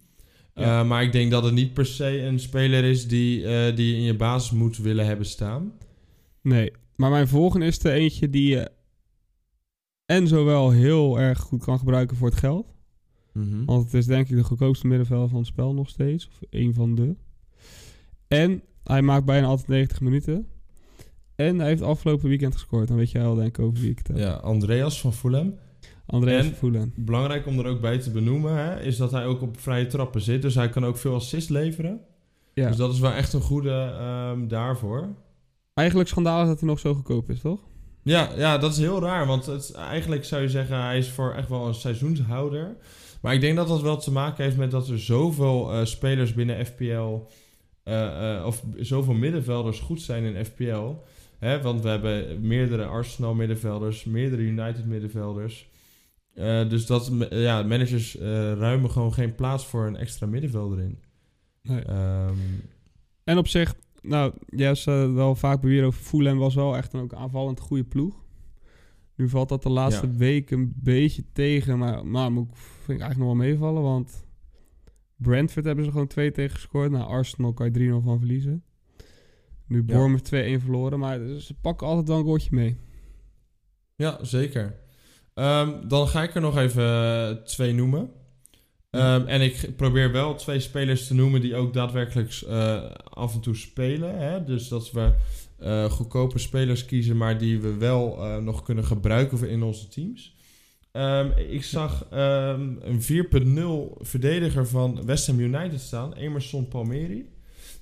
[0.55, 0.81] Ja.
[0.81, 3.87] Eh, maar ik denk dat het niet per se een speler is die, eh, die
[3.87, 5.73] je in je basis moet willen hebben staan.
[6.43, 8.71] Nee, maar mijn volgende is er eentje die je...
[10.07, 12.75] en zowel heel erg goed kan gebruiken voor het geld...
[13.33, 13.65] Mhm.
[13.65, 16.29] Want het is denk ik de goedkoopste middenvelder van het spel nog steeds.
[16.29, 17.17] Of een van de.
[18.29, 20.47] En hij maakt bijna altijd 90 minuten.
[21.35, 22.89] En hij heeft afgelopen weekend gescoord.
[22.89, 24.17] Dan weet jij wel denk ik over wie ik het heb.
[24.17, 25.55] Ja, Andreas van Fulham.
[26.11, 26.93] Andreas En- Voelen.
[26.97, 30.21] Belangrijk om er ook bij te benoemen hè, is dat hij ook op vrije trappen
[30.21, 30.43] zit.
[30.43, 32.01] Dus hij kan ook veel assist leveren.
[32.55, 32.69] Ja.
[32.69, 35.09] Dus dat is wel echt een goede ehm, daarvoor.
[35.75, 37.61] Eigenlijk schandalig dat hij nog zo goedkoop is, toch?
[38.03, 39.27] Ja, ja, dat is heel raar.
[39.27, 42.77] Want het, eigenlijk zou je zeggen, hij is voor echt wel een seizoenshouder.
[43.23, 46.35] Maar ik denk dat dat wel te maken heeft met dat er zoveel eh, spelers
[46.35, 47.17] binnen FPL...
[47.83, 50.95] eh, eh, of zoveel middenvelders goed zijn in FPL.
[51.39, 55.70] Hè, want we hebben meerdere Arsenal middenvelders, meerdere United middenvelders.
[56.41, 60.99] Eh, dus dat ja, managers eh, ruimen gewoon geen plaats voor een extra middenvelder in.
[61.63, 61.83] Nee.
[61.83, 62.35] Ehm,
[63.25, 64.75] En op zich, nou, jij
[65.15, 68.25] wel vaak beweerd over Fulham was wel echt een ook aanvallend goede ploeg.
[69.15, 70.13] Nu valt dat de laatste Ja.
[70.17, 74.25] week een beetje tegen, maar nou, moet ik, vind ik eigenlijk nog wel meevallen, want
[75.17, 76.91] Brentford hebben ze gewoon 2 tegen gescoord.
[76.91, 78.63] Nou, Arsenal kan je 3-0 van verliezen.
[79.67, 79.83] Nu Ja.
[79.85, 82.77] Bournemouth 2-1 verloren, maar ze pakken altijd wel een goaltje mee.
[83.97, 84.75] Ja, zeker.
[85.35, 88.11] Ehm, dan ga ik er nog even eh, twee noemen.
[88.91, 93.41] Ehm, en ik probeer wel twee spelers te noemen die ook daadwerkelijk eh, af en
[93.41, 94.19] toe spelen.
[94.19, 94.45] Hè?
[94.45, 95.13] Dus dat we
[95.59, 100.35] eh, goedkope spelers kiezen, maar die we wel nog kunnen gebruiken in onze teams.
[100.93, 107.29] Ehm, ik zag ehm, een 4.0 verdediger van West Ham United staan, Emerson Palmieri.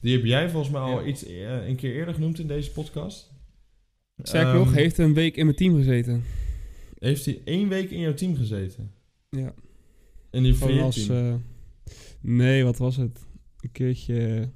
[0.01, 1.07] Die heb jij volgens mij al Ja.
[1.07, 1.27] iets
[1.67, 3.31] een keer eerder genoemd in deze podcast.
[4.23, 6.25] Ehm, nog, heeft een week in mijn team gezeten.
[6.99, 8.91] Heeft hij één week in jouw team gezeten?
[9.31, 9.55] Ja.
[10.31, 11.07] In die Gewoon free als...
[11.07, 11.27] team?
[11.27, 11.35] eh,
[12.21, 13.19] nee, wat was het?
[13.61, 14.49] Een keertje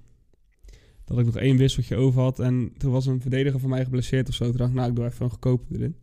[1.05, 2.39] dat ik nog één wisseltje over had.
[2.41, 4.45] En toen was een verdediger van mij geblesseerd of zo.
[4.45, 5.97] Toen dacht ik, nou, ik doe even een goedkope erin.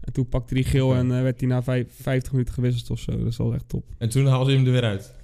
[0.00, 2.98] En toen pakte hij geel en eh, werd hij na vijf, 50 minuten gewisseld of
[2.98, 3.24] zo.
[3.24, 3.84] Dat was echt top.
[3.98, 5.14] En toen haalde je hem er weer uit.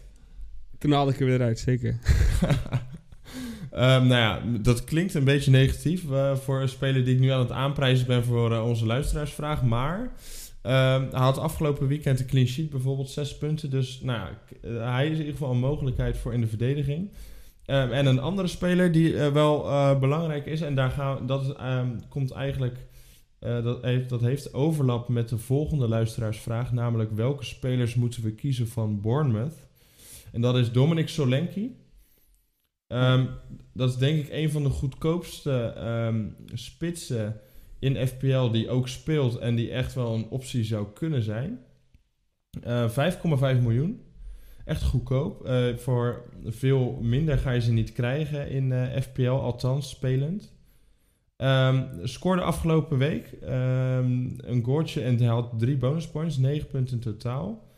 [0.79, 1.99] Toen haalde ik er weer uit, zeker.
[3.71, 7.29] Ehm, nou ja, dat klinkt een beetje negatief eh, voor een speler die ik nu
[7.29, 9.63] aan het aanprijzen ben voor eh, onze luisteraarsvraag.
[9.63, 10.13] Maar
[10.63, 13.71] hij had afgelopen weekend een clean sheet, bijvoorbeeld zes punten.
[13.71, 14.29] Dus nou,
[14.63, 17.11] eh, hij is in ieder geval een mogelijkheid voor in de verdediging.
[17.65, 21.99] Ehm, en een andere speler die eh, wel eh, belangrijk is, en daar dat ehm,
[22.09, 22.89] komt eigenlijk,
[23.39, 28.69] dat, heeft, dat heeft overlap met de volgende luisteraarsvraag, namelijk welke spelers moeten we kiezen
[28.69, 29.69] van Bournemouth?
[30.33, 31.71] En dat is Dominic Solanke.
[32.87, 33.27] Ehm,
[33.73, 37.41] dat is denk ik een van de goedkoopste ehm, spitsen
[37.81, 41.59] in FPL die ook speelt en die echt wel een optie zou kunnen zijn.
[42.63, 44.09] Eh, 5,5 miljoen.
[44.65, 45.45] echt goedkoop.
[45.45, 50.53] Eh, voor veel minder ga je ze niet krijgen in eh, FPL, althans spelend.
[51.37, 57.03] Ehm, scoorde afgelopen week ehm, een goaltje en had drie bonus points, 9 punten in
[57.03, 57.69] totaal.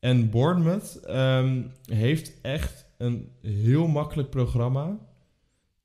[0.00, 4.98] En Bournemouth ehm, heeft echt een heel makkelijk programma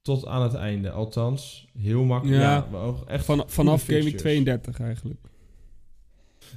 [0.01, 0.91] tot aan het einde.
[0.91, 2.41] Althans, heel makkelijk.
[2.41, 2.67] Ja,
[3.07, 4.21] echt Van, vanaf gaming fixtures.
[4.21, 5.19] 32 eigenlijk.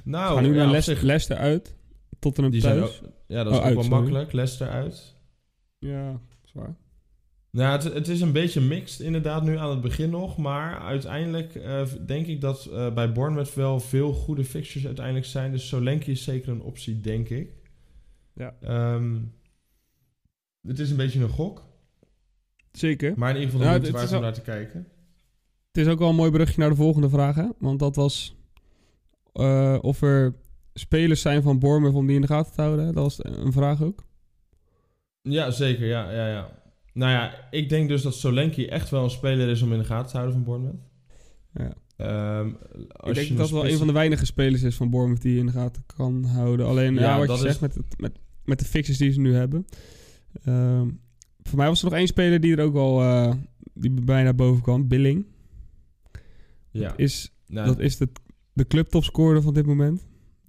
[0.03, 1.75] Nou, gaan nu ja, naar Leicester, zich- Leicester uit.
[2.19, 3.01] Zijn thuis.
[3.03, 3.99] ook, ja, dat is Oh, ook uit, wel sorry.
[3.99, 4.31] makkelijk.
[4.31, 5.15] Leicester uit.
[5.79, 6.75] Ja, zwaar.
[7.51, 10.37] Nou, het, het is een beetje mixed inderdaad nu aan het begin nog.
[10.37, 15.51] Maar uiteindelijk eh, denk ik dat eh, bij Bournemouth wel veel goede fixtures uiteindelijk zijn.
[15.51, 17.51] Dus Solanke is zeker een optie, denk ik.
[18.33, 18.55] Ja.
[18.61, 19.15] Ehm,
[20.67, 21.63] het is een beetje een gok.
[22.77, 23.13] Zeker.
[23.15, 24.87] Maar in ieder geval de het moeite waard om naar te kijken.
[25.71, 27.47] Het is ook wel een mooi brugje naar de volgende vraag, hè?
[27.59, 28.35] Want dat was
[29.33, 30.33] eh, of er
[30.73, 32.85] spelers zijn van Bournemouth om die in de gaten te houden.
[32.85, 32.91] hè?
[32.91, 34.03] Dat was een vraag ook.
[35.21, 35.85] Ja, zeker.
[35.87, 36.61] Ja, ja, ja.
[36.93, 39.83] Nou ja, ik denk dus dat Solanke echt wel een speler is om in de
[39.85, 40.81] gaten te houden van Bournemouth.
[41.53, 41.73] Ja.
[41.97, 42.47] Ehm,
[43.09, 45.39] Ik denk dat dat wel een van de weinige spelers is van Bournemouth die je
[45.39, 46.65] in de gaten kan houden.
[46.65, 49.19] Alleen, ja, Ja, wat je is- zegt met, het, met, met de fixes die ze
[49.19, 49.65] nu hebben.
[50.43, 50.87] Ehm,
[51.43, 53.33] voor mij was er nog één speler die er ook wel eh,
[53.73, 54.87] die bijna boven kwam.
[54.87, 55.25] Billing.
[56.71, 58.09] Ja, Is, nou, dat is de,
[58.53, 60.05] de clubtopscorer van dit moment.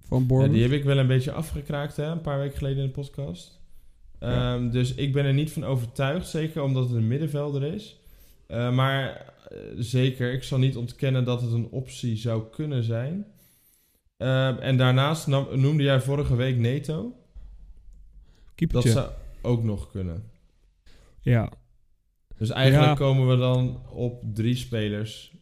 [0.07, 0.59] Van Ja, Bournemouth.
[0.61, 3.61] die heb ik wel een beetje afgekraakt, hè, een paar weken geleden in de podcast.
[4.19, 4.55] Ja.
[4.55, 7.99] Ehm, Dus ik ben er niet van overtuigd, zeker omdat het een middenvelder is.
[8.47, 13.25] Eh, maar eh, zeker, ik zal niet ontkennen dat het een optie zou kunnen zijn.
[14.17, 17.13] Ehm, en daarnaast nam- noemde jij vorige week Neto.
[18.55, 19.09] Dat zou
[19.41, 20.23] ook nog kunnen.
[21.25, 21.51] Ja.
[22.37, 23.05] Dus eigenlijk Ja.
[23.05, 25.35] komen we dan op drie spelers.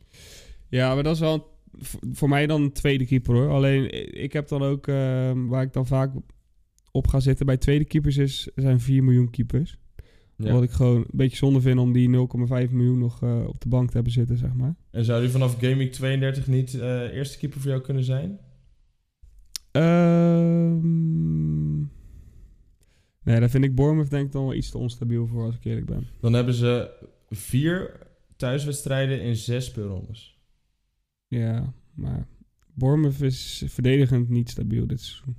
[0.69, 3.49] Ja, maar dat is wel een- voor mij dan een tweede keeper hoor.
[3.49, 6.11] Alleen ik heb dan ook, ehm, waar ik dan vaak
[6.91, 9.77] op ga zitten bij tweede keepers is, zijn 4 miljoen keepers.
[10.37, 10.53] Ja.
[10.53, 13.67] Wat ik gewoon een beetje zonde vind om die 0,5 miljoen nog eh, op de
[13.69, 14.75] bank te hebben zitten, zeg maar.
[14.91, 18.39] En zou die vanaf Gaming 32 niet eh, eerste keeper voor jou kunnen zijn?
[19.71, 21.81] Ehm
[23.23, 25.63] nee, daar vind ik Bournemouth denk ik dan wel iets te onstabiel voor, als ik
[25.65, 26.07] eerlijk ben.
[26.19, 26.89] Dan hebben ze
[27.29, 27.99] vier
[28.35, 30.37] thuiswedstrijden in zes speelrondes.
[31.27, 32.27] Ja, maar
[32.73, 35.35] Bournemouth is verdedigend niet stabiel dit seizoen.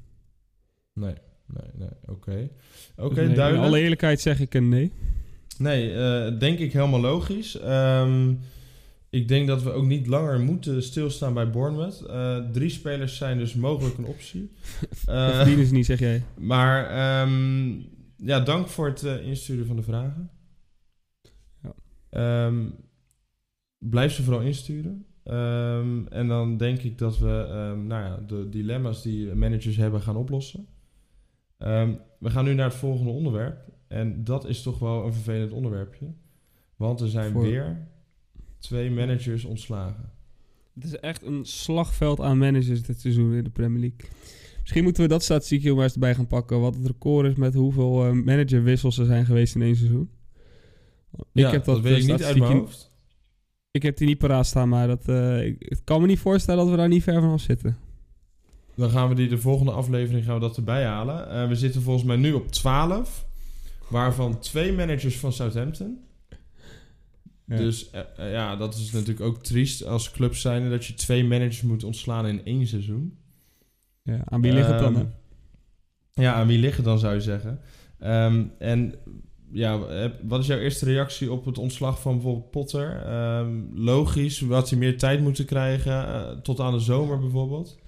[0.92, 1.14] Nee,
[1.46, 1.88] nee, nee.
[2.06, 2.50] Oké.
[2.96, 4.92] Oké, Dus nee, In alle eerlijkheid zeg ik een nee.
[5.58, 7.58] Nee, eh, denk ik helemaal logisch.
[7.58, 8.34] Ehm,
[9.14, 12.00] ik denk dat we ook niet langer moeten stilstaan bij Bournemouth.
[12.00, 14.50] Eh, drie spelers zijn dus mogelijk een optie.
[15.06, 16.22] Eh, verdienen ze niet, zeg jij.
[16.38, 17.80] maar ehm,
[18.16, 20.30] ja, dank voor het eh, insturen van de vragen.
[21.62, 21.74] Ja.
[22.10, 22.70] Ehm,
[23.78, 25.06] blijf ze vooral insturen.
[25.24, 27.46] Ehm, en dan denk ik dat we
[27.86, 30.66] nou ja, de dilemma's die managers hebben gaan oplossen.
[32.18, 33.72] We gaan nu naar het volgende onderwerp.
[33.88, 36.14] En dat is toch wel een vervelend onderwerpje.
[36.76, 37.92] Want er zijn Voor- weer
[38.64, 40.12] twee managers ontslagen.
[40.74, 44.10] Het is echt een slagveld aan managers dit seizoen in de Premier League.
[44.60, 46.60] Misschien moeten we dat statistiekje maar eens erbij gaan pakken.
[46.60, 50.10] Wat het record is met hoeveel eh, managerwissels er zijn geweest in één seizoen.
[51.32, 52.92] Ja, ik heb dat, weet ik niet uit mijn hoofd.
[53.70, 56.60] Ik heb die niet paraat staan, maar dat, eh, ik, ik kan me niet voorstellen
[56.60, 57.76] dat we daar niet ver vanaf zitten.
[58.74, 61.30] Dan gaan we die de volgende aflevering gaan we dat erbij halen.
[61.30, 63.26] Eh, we zitten volgens mij nu op 12.
[63.88, 65.98] Waarvan twee managers van Southampton.
[67.46, 67.56] Ja.
[67.56, 71.24] Dus eh, eh, ja, dat is natuurlijk ook triest als club zijnde dat je twee
[71.24, 73.18] managers moet ontslaan in één seizoen.
[74.02, 74.96] Ja, aan wie ligt het dan?
[74.96, 75.04] hè?
[76.22, 77.60] Ja, aan wie liggen dan zou je zeggen.
[77.98, 78.94] Ehm, en
[79.50, 79.78] ja,
[80.22, 83.02] wat is jouw eerste reactie op het ontslag van bijvoorbeeld Potter?
[83.04, 87.78] Ehm, logisch, had hij meer tijd moeten krijgen, eh, tot aan de zomer bijvoorbeeld?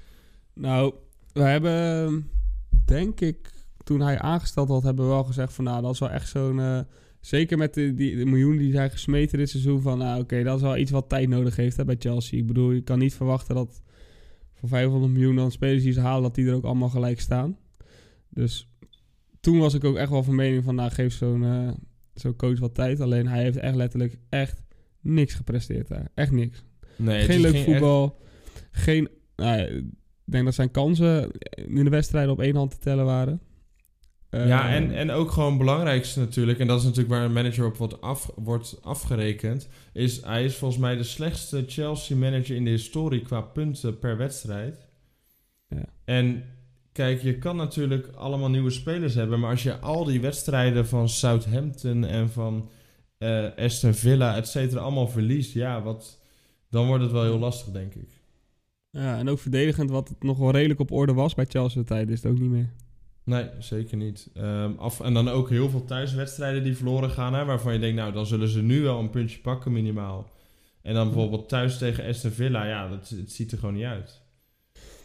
[0.55, 0.95] Nou,
[1.33, 2.31] we hebben,
[2.85, 3.53] denk ik,
[3.85, 6.87] toen hij aangesteld had, hebben we wel gezegd van, nou, dat is wel echt zo'n,
[7.27, 10.57] zeker met de, die, de miljoen die zijn gesmeten dit seizoen, van, nou, oké, dat
[10.57, 12.39] is wel iets wat tijd nodig heeft hè, bij Chelsea.
[12.39, 13.83] Ik bedoel, je kan niet verwachten dat
[14.53, 17.59] voor 500 miljoen dan spelers die ze halen, dat die er ook allemaal gelijk staan.
[18.29, 18.69] Dus
[19.41, 21.69] toen was ik ook echt wel van mening van, nou, geef zo'n eh,
[22.15, 23.01] zo'n coach wat tijd.
[23.01, 24.63] Alleen hij heeft echt letterlijk echt
[25.01, 26.09] niks gepresteerd daar.
[26.15, 26.65] Echt niks.
[26.97, 28.19] Nee, Geen leuk voetbal.
[28.71, 29.09] Geen.
[29.37, 29.85] Nou, ik
[30.25, 31.31] denk dat zijn kansen
[31.67, 33.41] in de wedstrijden op één hand te tellen waren.
[34.45, 37.33] Ja, Eh, en, en ook gewoon het belangrijkste natuurlijk, en dat is natuurlijk waar een
[37.33, 42.65] manager op wordt, af, wordt afgerekend, is hij is volgens mij de slechtste Chelsea-manager in
[42.65, 44.89] de historie qua punten per wedstrijd.
[45.69, 45.85] Ja.
[46.05, 46.45] En
[46.93, 51.09] kijk, je kan natuurlijk allemaal nieuwe spelers hebben, maar als je al die wedstrijden van
[51.09, 52.69] Southampton en van
[53.19, 56.21] eh, Aston Villa, et cetera, allemaal verliest, ja, wat,
[56.71, 58.09] dan wordt het wel heel lastig, denk ik.
[58.91, 61.87] ja, en ook verdedigend, wat het nog wel redelijk op orde was bij Chelsea de
[61.87, 62.73] tijd, is het ook niet meer.
[63.27, 64.31] Nee, zeker niet.
[64.35, 67.97] Ehm, af, en dan ook heel veel thuiswedstrijden die verloren gaan, hè, waarvan je denkt,
[67.97, 70.31] nou, dan zullen ze nu wel een puntje pakken minimaal.
[70.83, 74.23] En dan bijvoorbeeld thuis tegen Aston Villa, ja, dat, het ziet er gewoon niet uit.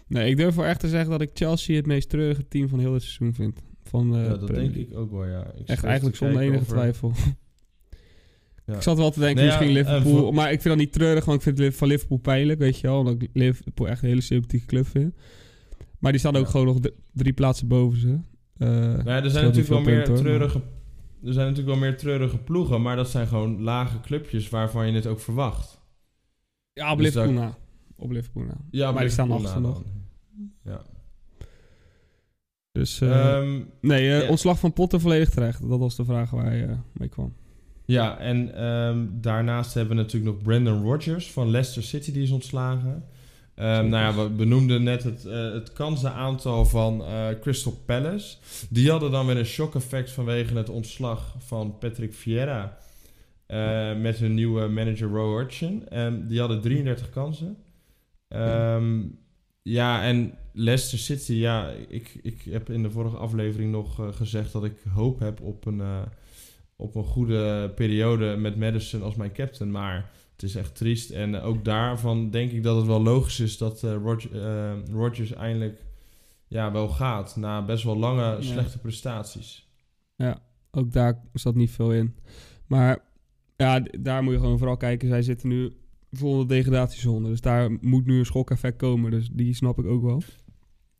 [0.07, 2.79] Nee, ik durf wel echt te zeggen dat ik Chelsea het meest treurige team van
[2.79, 3.59] heel het seizoen vind.
[3.83, 5.51] Van, uh, ja, dat denk ik ook wel, ja.
[5.55, 6.73] Ik echt eigenlijk zonder enige over...
[6.73, 7.11] twijfel.
[8.65, 8.75] Ja.
[8.75, 10.15] Ik zat wel te denken, Nee, ja, misschien Liverpool.
[10.15, 12.79] en voor- Maar ik vind dat niet treurig, want ik vind van Liverpool pijnlijk, weet
[12.79, 12.97] je wel.
[12.97, 15.13] Omdat ik Liverpool echt een hele sympathieke club vind.
[16.01, 16.79] Maar die staan ook gewoon nog
[17.13, 18.19] drie plaatsen boven ze.
[18.57, 20.61] Eh, Nou ja, er zijn natuurlijk wel meer maar- treurige...
[21.23, 24.93] Er zijn natuurlijk wel meer treurige ploegen, maar dat zijn gewoon lage clubjes waarvan je
[24.93, 25.81] het ook verwacht.
[26.73, 27.55] Ja, op Dus Liverpool.
[27.95, 28.43] Op Liverpool.
[28.71, 29.83] Ja, Maar die staan achter nog.
[30.63, 30.81] Ja.
[32.71, 34.29] Dus eh, Ehm, nee, eh, ja.
[34.29, 35.69] ontslag van Potter volledig terecht.
[35.69, 37.33] Dat was de vraag waar hij eh, mee kwam.
[37.85, 42.31] Ja, en ehm, daarnaast hebben we natuurlijk nog Brandon Rodgers van Leicester City, die is
[42.31, 43.03] ontslagen.
[43.55, 48.37] Ehm, nou ja, we benoemden net het, eh het kansenaantal van eh, Crystal Palace.
[48.69, 52.77] Die hadden dan weer een shock effect vanwege het ontslag van Patrick Vieira.
[53.45, 55.87] eh, met hun nieuwe manager Roy Hodgson.
[55.89, 57.57] Ehm, die hadden 33 kansen.
[58.27, 59.01] Ehm,
[59.61, 64.63] ja, en Leicester City, ja, ik, ik heb in de vorige aflevering nog gezegd dat
[64.63, 65.81] ik hoop heb op een,
[66.75, 69.71] op een goede periode met Madison als mijn captain.
[69.71, 70.09] Maar
[70.41, 71.09] het is echt triest.
[71.09, 75.85] En ook daarvan denk ik dat het wel logisch is dat eh Rodg- eh, eindelijk
[76.47, 77.35] ja, wel gaat.
[77.35, 78.41] Na best wel lange Ja.
[78.41, 79.69] slechte prestaties.
[80.73, 82.15] Ook daar zat niet veel in.
[82.67, 82.99] Maar
[83.55, 85.07] ja, daar moet je gewoon vooral kijken.
[85.07, 85.73] Zij zitten nu
[86.11, 87.27] vol de degradatiezone.
[87.29, 89.11] Dus daar moet nu een schokeffect komen.
[89.11, 90.21] Dus die snap ik ook wel.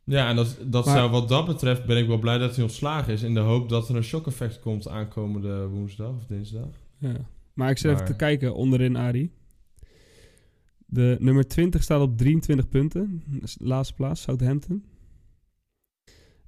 [0.04, 2.64] Ja, en dat, dat Maar- zou wat dat betreft ben ik wel blij dat hij
[2.64, 3.22] ontslagen is.
[3.22, 6.68] In de hoop dat er een shock effect komt aankomende woensdag of dinsdag.
[6.98, 7.16] Ja.
[7.54, 9.30] Maar ik zit even te kijken onderin, Ari.
[10.86, 13.22] De nummer 20 staat op 23 punten.
[13.58, 14.84] Laatste plaats, Southampton.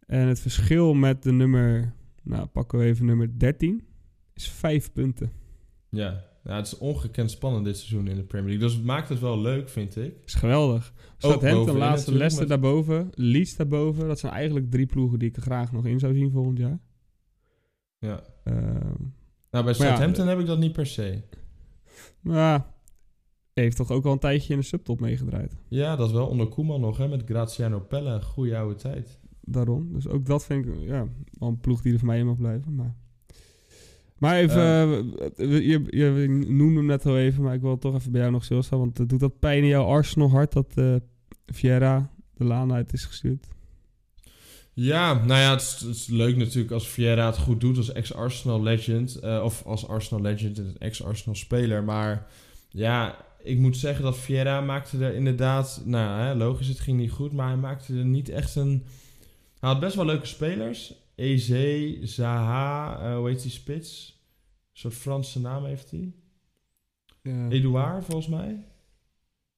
[0.07, 3.87] En het verschil met de nummer, nou pakken we even nummer 13,
[4.35, 5.33] is 5 punten.
[5.89, 8.67] Ja, nou, het is ongekend spannend dit seizoen in de Premier League.
[8.67, 10.15] Dus het maakt het wel leuk, vind ik.
[10.25, 10.93] is geweldig.
[11.19, 14.07] Southampton, laatste, Leicester met- daarboven, Leeds daarboven.
[14.09, 16.79] Dat zijn eigenlijk drie ploegen die ik er graag nog in zou zien volgend jaar.
[17.99, 18.23] Ja.
[18.45, 18.95] Ehm,
[19.55, 21.23] Nou, bij ja, Southampton heb ik dat niet per se.
[22.21, 22.67] maar
[23.53, 25.57] heeft toch ook al een tijdje in de subtop meegedraaid.
[25.69, 28.23] Ja, dat wel onder Koeman nog, hè, met Graziano Pelle.
[28.23, 29.19] Goeie oude tijd.
[29.41, 29.93] Daarom.
[29.93, 31.07] Dus ook dat vind ik ja,
[31.39, 32.75] wel een ploeg die er voor mij in mag blijven.
[32.75, 32.95] Maar,
[34.19, 34.99] maar even, Eh.
[34.99, 38.33] eh, je, je noemde hem net al even, maar ik wil toch even bij jou
[38.33, 38.79] nog stilstaan.
[38.79, 40.95] Want eh, doet dat pijn in jouw Arsenal hart dat eh
[41.47, 43.49] Vieira de laan uit is gestuurd?
[44.75, 47.93] Ja, nou ja, het is, het is leuk natuurlijk als Vieira het goed doet als
[47.93, 49.14] ex-Arsenal legend.
[49.16, 51.85] eh, of als Arsenal legend en ex-Arsenal speler.
[51.85, 52.27] Maar
[52.68, 55.83] ja, ik moet zeggen dat Vieira maakte er inderdaad...
[55.85, 57.33] Nou, hè, logisch, het ging niet goed.
[57.33, 58.85] Maar hij maakte er niet echt een...
[59.61, 60.95] Hij had best wel leuke spelers.
[61.14, 64.18] Eze, Zaha, eh, hoe heet die spits?
[64.72, 66.12] Een soort Franse naam heeft hij.
[67.22, 67.49] Ja.
[67.49, 68.64] Edouard, volgens mij.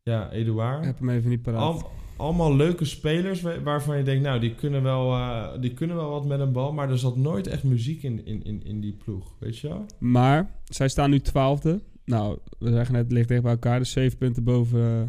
[0.03, 0.85] Ja, Ik Edouard.
[0.85, 1.61] heb hem even niet paraat.
[1.61, 5.97] Al, allemaal leuke spelers wa- waarvan je denkt, nou, die kunnen wel, eh, die kunnen
[5.97, 6.73] wel wat met een bal.
[6.73, 9.87] Maar er zat nooit echt muziek in, in, in, in die ploeg, weet je wel?
[9.99, 11.81] Maar zij staan nu twaalfde.
[12.05, 13.79] Nou, we zeggen net, het ligt dicht bij elkaar.
[13.79, 15.03] Dus zeven punten boven eh,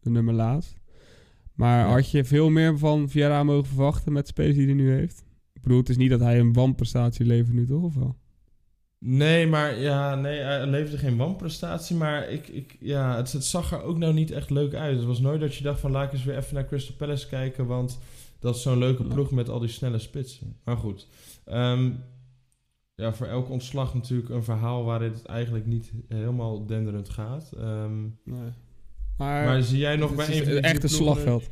[0.00, 0.76] de nummer laatst.
[1.54, 1.92] Maar Ja.
[1.92, 5.24] had je veel meer van Vieira mogen verwachten met de spelers die hij nu heeft?
[5.52, 7.82] Ik bedoel, het is niet dat hij een wanprestatie levert nu, toch?
[7.82, 8.16] Of wel?
[9.08, 11.96] Nee, maar ja, nee, hij leverde geen wanprestatie.
[11.96, 14.96] Maar ik, ik, ja, het, het zag er ook nou niet echt leuk uit.
[14.96, 17.28] Het was nooit dat je dacht van, laat ik eens weer even naar Crystal Palace
[17.28, 17.66] kijken.
[17.66, 17.98] Want
[18.38, 20.56] dat is zo'n leuke ploeg met al die snelle spitsen.
[20.64, 21.06] Maar goed.
[21.44, 21.90] Ehm,
[22.94, 27.52] ja, voor elk ontslag natuurlijk een verhaal waarin het eigenlijk niet helemaal denderend gaat.
[27.52, 28.52] Ehm, Nee.
[29.16, 31.50] Maar, maar zie jij nog het bij is een van die echt een slagveld.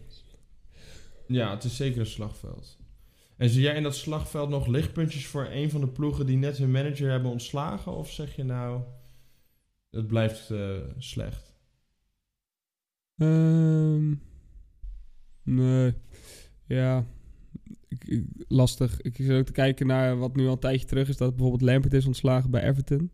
[1.27, 2.79] Ja, het is zeker een slagveld.
[3.37, 6.57] En zie jij in dat slagveld nog lichtpuntjes voor een van de ploegen die net
[6.59, 7.97] hun manager hebben ontslagen?
[7.97, 8.83] Of zeg je nou,
[9.91, 11.53] het blijft eh, slecht?
[13.17, 14.15] Ehm,
[15.43, 15.95] nee.
[16.67, 17.07] Ja.
[17.89, 19.01] Ik, ik- lastig.
[19.01, 21.17] Ik zit ook te kijken naar wat nu al een tijdje terug is.
[21.17, 23.11] Dat bijvoorbeeld Lampert is ontslagen bij Everton.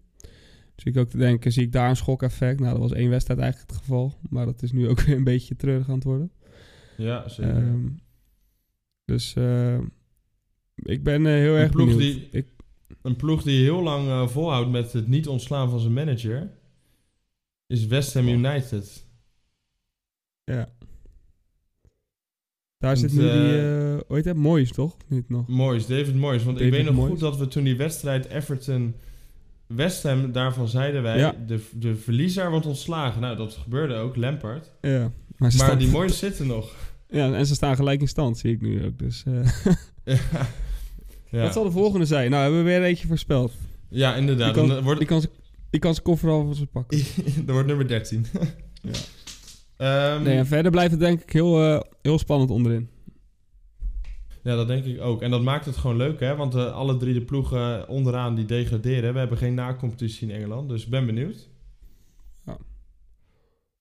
[0.75, 2.61] Dus ik ook te denken, zie ik daar een schokeffect?
[2.61, 4.15] Nou, dat was één wedstrijd eigenlijk het geval.
[4.31, 6.33] Maar dat is nu ook weer een beetje treurig aan het worden.
[6.97, 7.57] Ja, zeker.
[7.57, 7.89] Ehm,
[9.05, 9.79] dus eh,
[10.83, 12.15] ik ben eh, heel Een erg ploeg benieuwd.
[12.15, 12.47] die- Ik,
[13.03, 16.51] Een ploeg die heel lang eh, volhoudt met het niet ontslaan van zijn manager
[17.67, 19.07] is West Ham United.
[20.45, 20.69] ja.
[22.79, 24.37] Daar zit nu die, hoe heet dat?
[24.37, 24.97] Moyes, toch?
[25.09, 25.49] Niet nog.
[25.49, 26.43] Moyes, David Moyes.
[26.45, 27.11] Want ik weet nog Moyes.
[27.11, 28.95] goed dat we toen die wedstrijd Everton...
[29.67, 31.35] West Ham, daarvan zeiden wij, Ja.
[31.47, 33.21] de, de verliezer wordt ontslagen.
[33.21, 34.71] Nou, dat gebeurde ook, Lampard.
[34.81, 35.13] Ja.
[35.37, 36.75] Maar, die Moyes zitten nog.
[37.09, 38.99] Ja, en ze staan gelijk in stand, zie ik nu ook.
[38.99, 39.51] Dus, eh,
[40.05, 40.47] Ja.
[41.31, 42.31] Ja, Wat zal de volgende zijn?
[42.31, 43.53] Nou, hebben we weer eentje voorspeld.
[43.89, 44.55] ja inderdaad.
[44.55, 45.25] Die kan- Dan wordt, Die kan,
[45.71, 46.99] die kan zijn koffer al van ze pakken.
[47.47, 48.27] dat wordt nummer 13.
[48.83, 48.91] Ja.
[49.77, 52.89] Ehm, Nee, en verder blijft het denk ik heel, eh, heel spannend onderin.
[54.43, 55.23] Ja, dat denk ik ook.
[55.23, 56.37] En dat maakt het gewoon leuk, hè?
[56.37, 59.13] Want eh, alle drie de ploegen onderaan die degraderen.
[59.13, 61.49] We hebben geen na-competitie in Engeland, dus ik ben benieuwd.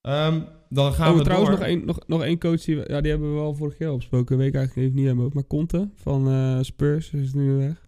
[0.10, 1.60] Ehm, dan gaan oh, we trouwens, door.
[1.60, 2.64] nog één, nog, nog één coach.
[2.64, 4.38] Die, we- ja, die hebben we wel vorige keer opgesproken.
[4.38, 5.30] Weet ik eigenlijk even niet helemaal.
[5.34, 7.88] Maar Conte van eh, Spurs is nu weg.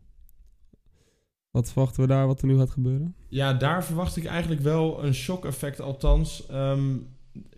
[1.51, 3.15] Wat verwachten we daar, wat er nu gaat gebeuren?
[3.27, 5.81] Ja, daar verwacht ik eigenlijk wel een shock-effect.
[5.81, 6.97] Althans, ehm,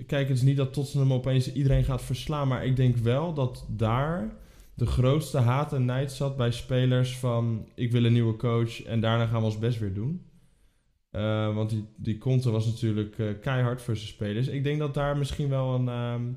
[0.06, 2.48] kijk, het is niet dat Tottenham opeens iedereen gaat verslaan.
[2.48, 4.36] Maar ik denk wel dat daar
[4.74, 7.68] de grootste haat en nijd zat bij spelers van...
[7.76, 10.22] ik wil een nieuwe coach en daarna gaan we ons best weer doen.
[11.14, 14.48] Eh, want die, die Conte was natuurlijk eh, keihard voor zijn spelers.
[14.48, 16.34] Ik denk dat daar misschien wel een ehm,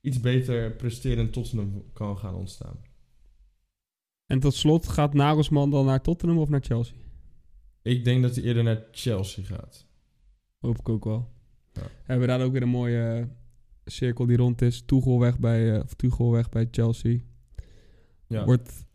[0.00, 2.76] iets beter presterend Tottenham kan gaan ontstaan.
[4.26, 6.96] En tot slot, gaat Nagelsman dan naar Tottenham of naar Chelsea?
[7.82, 9.86] Ik denk dat hij eerder naar Chelsea gaat.
[10.58, 11.28] Hoop ik ook wel.
[11.72, 11.82] Ja.
[12.02, 13.24] Hebben we daar ook weer een mooie eh,
[13.84, 14.82] cirkel die rond is.
[14.86, 17.18] Tuchel weg bij, of Tuchel weg bij Chelsea.
[18.26, 18.86] Ja, Wordt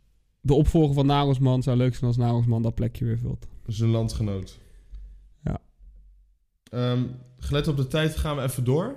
[0.41, 1.63] de opvolger van Nagelsman.
[1.63, 3.47] Zou leuk zijn als Nagelsman dat plekje weer vult.
[3.67, 4.61] zijn landgenoot.
[6.73, 7.03] Ehm,
[7.39, 8.95] gelet op de tijd gaan we even door.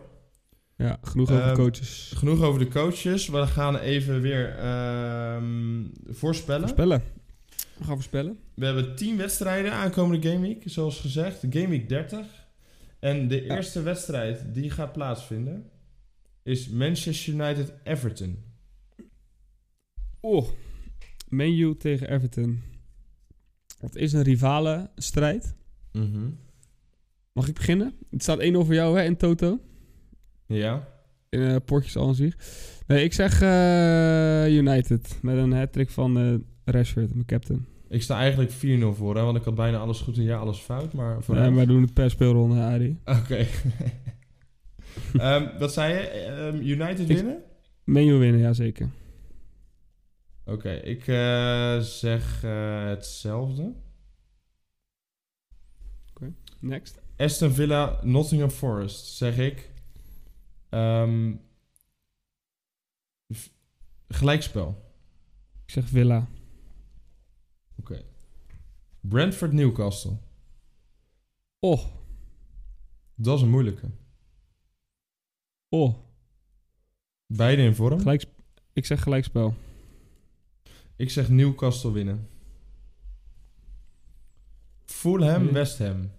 [0.76, 2.12] Ja, genoeg over Ehm, coaches.
[2.16, 3.28] Genoeg over de coaches.
[3.28, 6.60] We gaan even weer ehm, voorspellen.
[6.68, 7.02] Voorspellen.
[7.78, 8.38] We gaan voorspellen.
[8.54, 11.40] We hebben 10 wedstrijden aankomende gameweek, zoals gezegd.
[11.50, 12.26] Gameweek 30.
[12.98, 13.56] En de Ja.
[13.56, 15.70] eerste wedstrijd die gaat plaatsvinden
[16.42, 18.38] is Manchester United-Everton.
[20.20, 20.48] Oh,
[21.28, 22.62] Man U tegen Everton.
[23.78, 25.54] Het is een rivale strijd.
[25.92, 26.28] Mhm.
[27.36, 27.92] Mag ik beginnen?
[28.10, 29.60] Het staat 1-0 voor jou hè, in Toto.
[30.46, 30.88] Ja.
[31.28, 32.36] In uh, potjes al zich.
[32.86, 35.18] Nee, ik zeg eh, United.
[35.22, 36.34] Met een hat-trick van eh,
[36.64, 37.66] Rashford, mijn captain.
[37.88, 38.54] Ik sta eigenlijk 4-0
[38.96, 40.92] voor, hè, want ik had bijna alles goed en ja, alles fout.
[40.92, 42.98] Maar voor Ja, wij doen het per speelronde, Adi.
[43.04, 43.46] Oké.
[45.18, 46.00] Ehm, wat zei je?
[46.00, 47.42] Ehm, United Ik- winnen?
[47.84, 48.88] Man U winnen, ja zeker.
[50.44, 53.72] Oké, ik eh, zeg eh, hetzelfde.
[56.60, 57.04] Next.
[57.16, 59.70] Aston Villa, Nottingham Forest, zeg ik.
[60.68, 61.34] Ehm,
[64.08, 64.84] gelijkspel.
[65.66, 66.28] Ik zeg Villa.
[67.78, 68.04] Oké.
[69.00, 70.16] Brentford, Newcastle.
[71.58, 71.84] Oh,
[73.14, 73.90] Dat is een moeilijke.
[75.68, 75.94] oh.
[77.26, 77.98] Beide in vorm.
[77.98, 78.24] Gelijk,
[78.72, 79.54] ik zeg gelijkspel.
[80.96, 82.28] Ik zeg Newcastle winnen.
[84.84, 85.52] Fulham.
[85.52, 86.10] West Ham.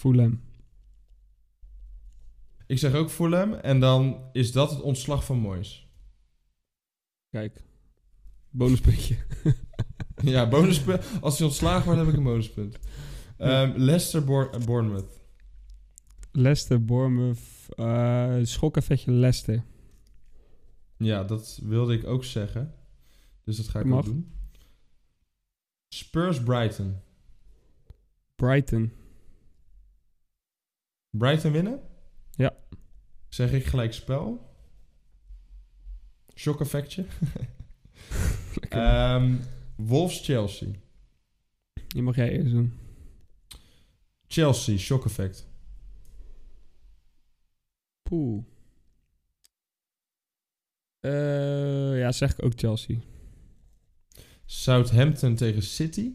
[0.00, 0.40] Fulham.
[2.66, 3.52] Ik zeg ook Fulham.
[3.52, 5.88] En dan is dat het ontslag van Moyes.
[7.30, 7.62] Kijk.
[8.50, 9.16] Bonuspuntje.
[10.22, 11.04] Ja, bonuspunt.
[11.20, 12.78] Als hij ontslagen wordt, heb ik een bonuspunt.
[13.36, 15.20] Ehm, Leicester, Bour- Bournemouth.
[16.32, 17.38] Leicester, Bournemouth.
[17.68, 19.64] eh schokkeffetje Leicester.
[20.96, 22.74] Ja, dat wilde ik ook zeggen.
[23.44, 23.98] Dus dat ga ik Mag.
[23.98, 24.32] ook doen.
[25.88, 26.96] Spurs, Brighton.
[28.36, 28.92] Brighton.
[31.10, 31.80] Brighton winnen?
[32.30, 32.56] Ja.
[33.28, 34.54] Zeg ik gelijk spel.
[36.34, 37.04] Shock effectje.
[38.68, 39.36] Ehm,
[39.76, 40.68] Wolves, Chelsea.
[41.86, 42.78] Die mag jij eerst doen.
[44.26, 45.48] Chelsea, shock effect.
[48.02, 48.44] Poeh.
[51.00, 52.98] Eh, ja, zeg ik ook Chelsea.
[54.44, 56.12] Southampton tegen City.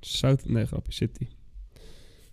[0.00, 0.44] South...
[0.44, 0.92] Nee, grapje.
[0.92, 1.28] City.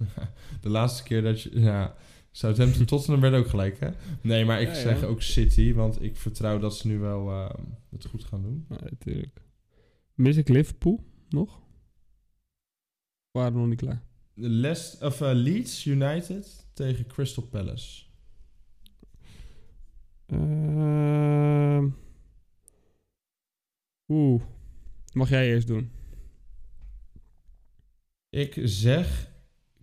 [0.61, 1.59] De laatste keer dat je...
[1.59, 1.95] Ja,
[2.31, 3.89] Southampton Tottenham werd ook gelijk, hè?
[4.21, 4.79] Nee, maar ik Ja, ja.
[4.79, 8.65] zeg ook City, want ik vertrouw dat ze nu wel ehm, het goed gaan doen.
[8.69, 9.41] Ja, natuurlijk.
[10.13, 11.59] Mis ik Liverpool nog?
[13.31, 14.03] Waren we nog niet klaar?
[14.33, 18.03] Les, of, eh, Leeds United tegen Crystal Palace.
[20.25, 21.89] Ehm.
[24.07, 24.41] Oeh.
[25.13, 25.91] Mag jij eerst doen?
[28.29, 29.28] Ik zeg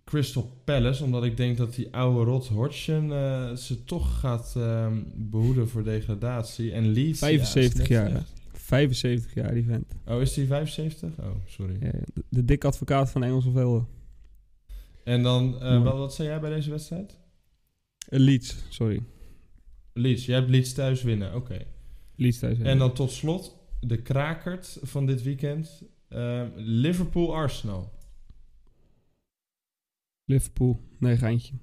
[0.07, 4.97] Crystal Palace, omdat ik denk dat die oude rot Hodgson eh, ze toch gaat ehm,
[5.15, 6.71] behoeden voor degradatie.
[6.71, 7.19] En Leeds...
[7.19, 8.17] ja, is 75 net jaar, hè?
[8.17, 9.93] echt- 75 jaar, die vent.
[10.07, 11.09] Oh, is die 75?
[11.19, 11.77] Oh, sorry.
[11.81, 13.87] Ja, de, de dikke advocaat van Engelse velden.
[15.03, 17.17] En dan, eh, wat, wat zei jij bij deze wedstrijd?
[18.09, 19.03] Uh, Leeds, sorry.
[19.93, 21.57] Leeds, jij hebt Leeds thuis winnen, oké.
[22.15, 22.59] Leeds thuis.
[22.59, 25.83] En dan tot slot de krakert van dit weekend.
[26.09, 27.91] Ehm, Liverpool-Arsenal.
[30.27, 30.79] Liverpool.
[30.99, 31.53] Nee, geintje.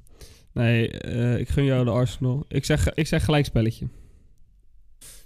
[0.53, 2.45] Nee, eh, ik gun jou de Arsenal.
[2.49, 3.89] Ik zeg, ik zeg gelijkspelletje.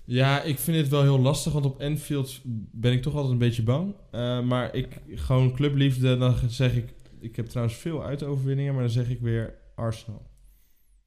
[0.04, 2.40] Ja, ik vind het wel heel lastig, want op Enfield
[2.72, 3.94] ben ik toch altijd een beetje bang.
[4.10, 6.94] Eh, maar ik, gewoon clubliefde, dan zeg ik...
[7.20, 10.30] Ik heb trouwens veel uitoverwinningen, maar dan zeg ik weer Arsenal.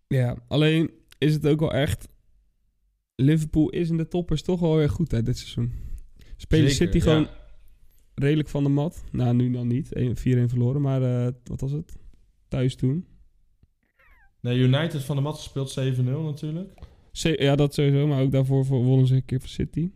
[0.08, 2.08] Ja, alleen is het ook wel echt...
[3.16, 5.74] Liverpool is in de toppers toch wel weer goed uit dit seizoen.
[6.38, 7.04] Spelen Zeker, City ja.
[7.04, 7.28] gewoon
[8.16, 9.04] redelijk van de mat.
[9.12, 9.94] Nou, nu dan niet.
[9.94, 12.01] 1 4-1 verloren, maar eh, wat was het?
[12.52, 13.06] Thuis toen.
[14.39, 16.80] Nee, United van de mat gespeeld 7-0 natuurlijk.
[17.12, 19.91] Ja, dat sowieso, maar ook daarvoor voor- wonnen ze een keer van City.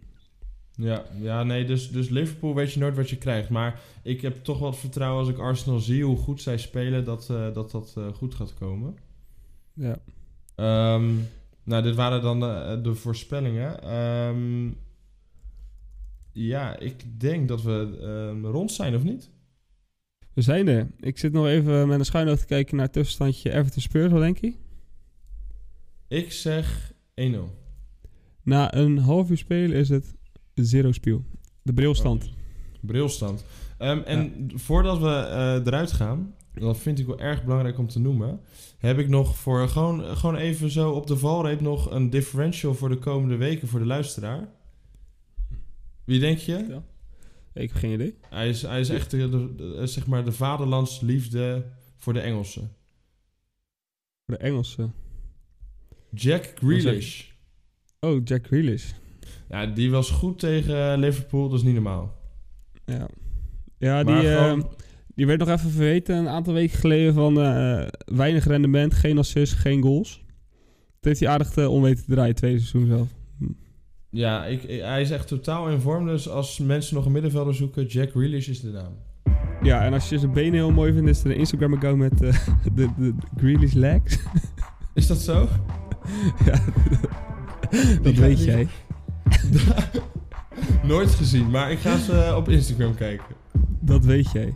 [0.72, 3.50] Ja, ja nee, dus, dus Liverpool weet je nooit wat je krijgt.
[3.50, 7.30] Maar ik heb toch wat vertrouwen als ik Arsenal zie hoe goed zij spelen, dat
[7.30, 8.96] eh, dat, dat eh, goed gaat komen.
[9.74, 9.98] Ja.
[10.56, 11.14] Ehm,
[11.64, 13.82] nou, dit waren dan de, de voorspellingen.
[13.84, 14.72] Ehm,
[16.32, 19.30] ja, ik denk dat we ehm, rond zijn, of niet?
[20.36, 20.88] We zijn er.
[21.00, 24.12] Ik zit nog even met een schuin oog te kijken naar het tussenstandje Everton Spurs,
[24.12, 24.54] wat denk je?
[26.08, 27.36] Ik zeg 1-0.
[28.44, 30.16] Na een half uur spelen is het
[30.54, 31.24] zero spiel.
[31.62, 32.30] De brilstand.
[32.82, 33.46] Brilstand.
[33.78, 38.00] Ehm, en voordat we eh, eruit gaan, dat vind ik wel erg belangrijk om te
[38.00, 38.40] noemen,
[38.78, 42.90] heb ik nog voor gewoon, gewoon even zo op de valreep nog een differential voor
[42.90, 44.48] de komende weken voor de luisteraar.
[46.04, 46.82] Wie denk je?
[47.56, 48.16] Ik heb geen idee.
[48.30, 51.66] Hij is, hij is echt de, de- de- zeg maar de vaderlandsliefde
[51.98, 52.72] voor de Engelsen.
[54.26, 54.90] De Engelse.
[56.12, 57.24] Jack Grealish.
[58.00, 58.92] Oh, Jack Grealish.
[59.50, 62.18] Ja, die was goed tegen Liverpool, dat is niet normaal.
[62.86, 63.08] Ja,
[63.78, 64.60] ja Maar die, eh,
[65.16, 69.54] die werd nog even verweten een aantal weken geleden van eh, weinig rendement, geen assist,
[69.54, 70.24] geen goals.
[71.00, 73.15] Dat heeft hij aardig te onweten te draaien, tweede seizoen zelf.
[74.16, 77.86] Ja, ik, hij is echt totaal in vorm, dus als mensen nog een middenvelder zoeken,
[77.86, 78.94] Jack Grealish is de naam.
[79.62, 82.34] Ja, en als je zijn benen heel mooi vindt, is er een Instagram-account met eh,
[82.76, 84.20] de, de Grealish legs.
[84.94, 85.48] Is dat zo?
[86.46, 86.52] ja,
[88.04, 88.68] dat ga- weet jij.
[90.84, 93.26] Nooit gezien, maar ik ga ze op Instagram kijken.
[93.82, 94.56] Dat weet jij.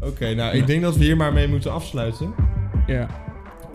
[0.00, 2.34] Oké, nou, ik denk dat we hier maar mee moeten afsluiten.
[2.86, 3.08] Ja,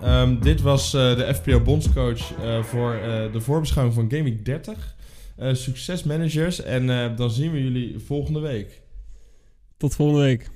[0.05, 4.95] Ehm, dit was eh, de FPO Bondscoach eh, voor eh, de voorbeschouwing van Gaming 30.
[5.37, 8.81] Eh succesmanagers en dan zien we jullie volgende week.
[9.77, 10.49] tot volgende week.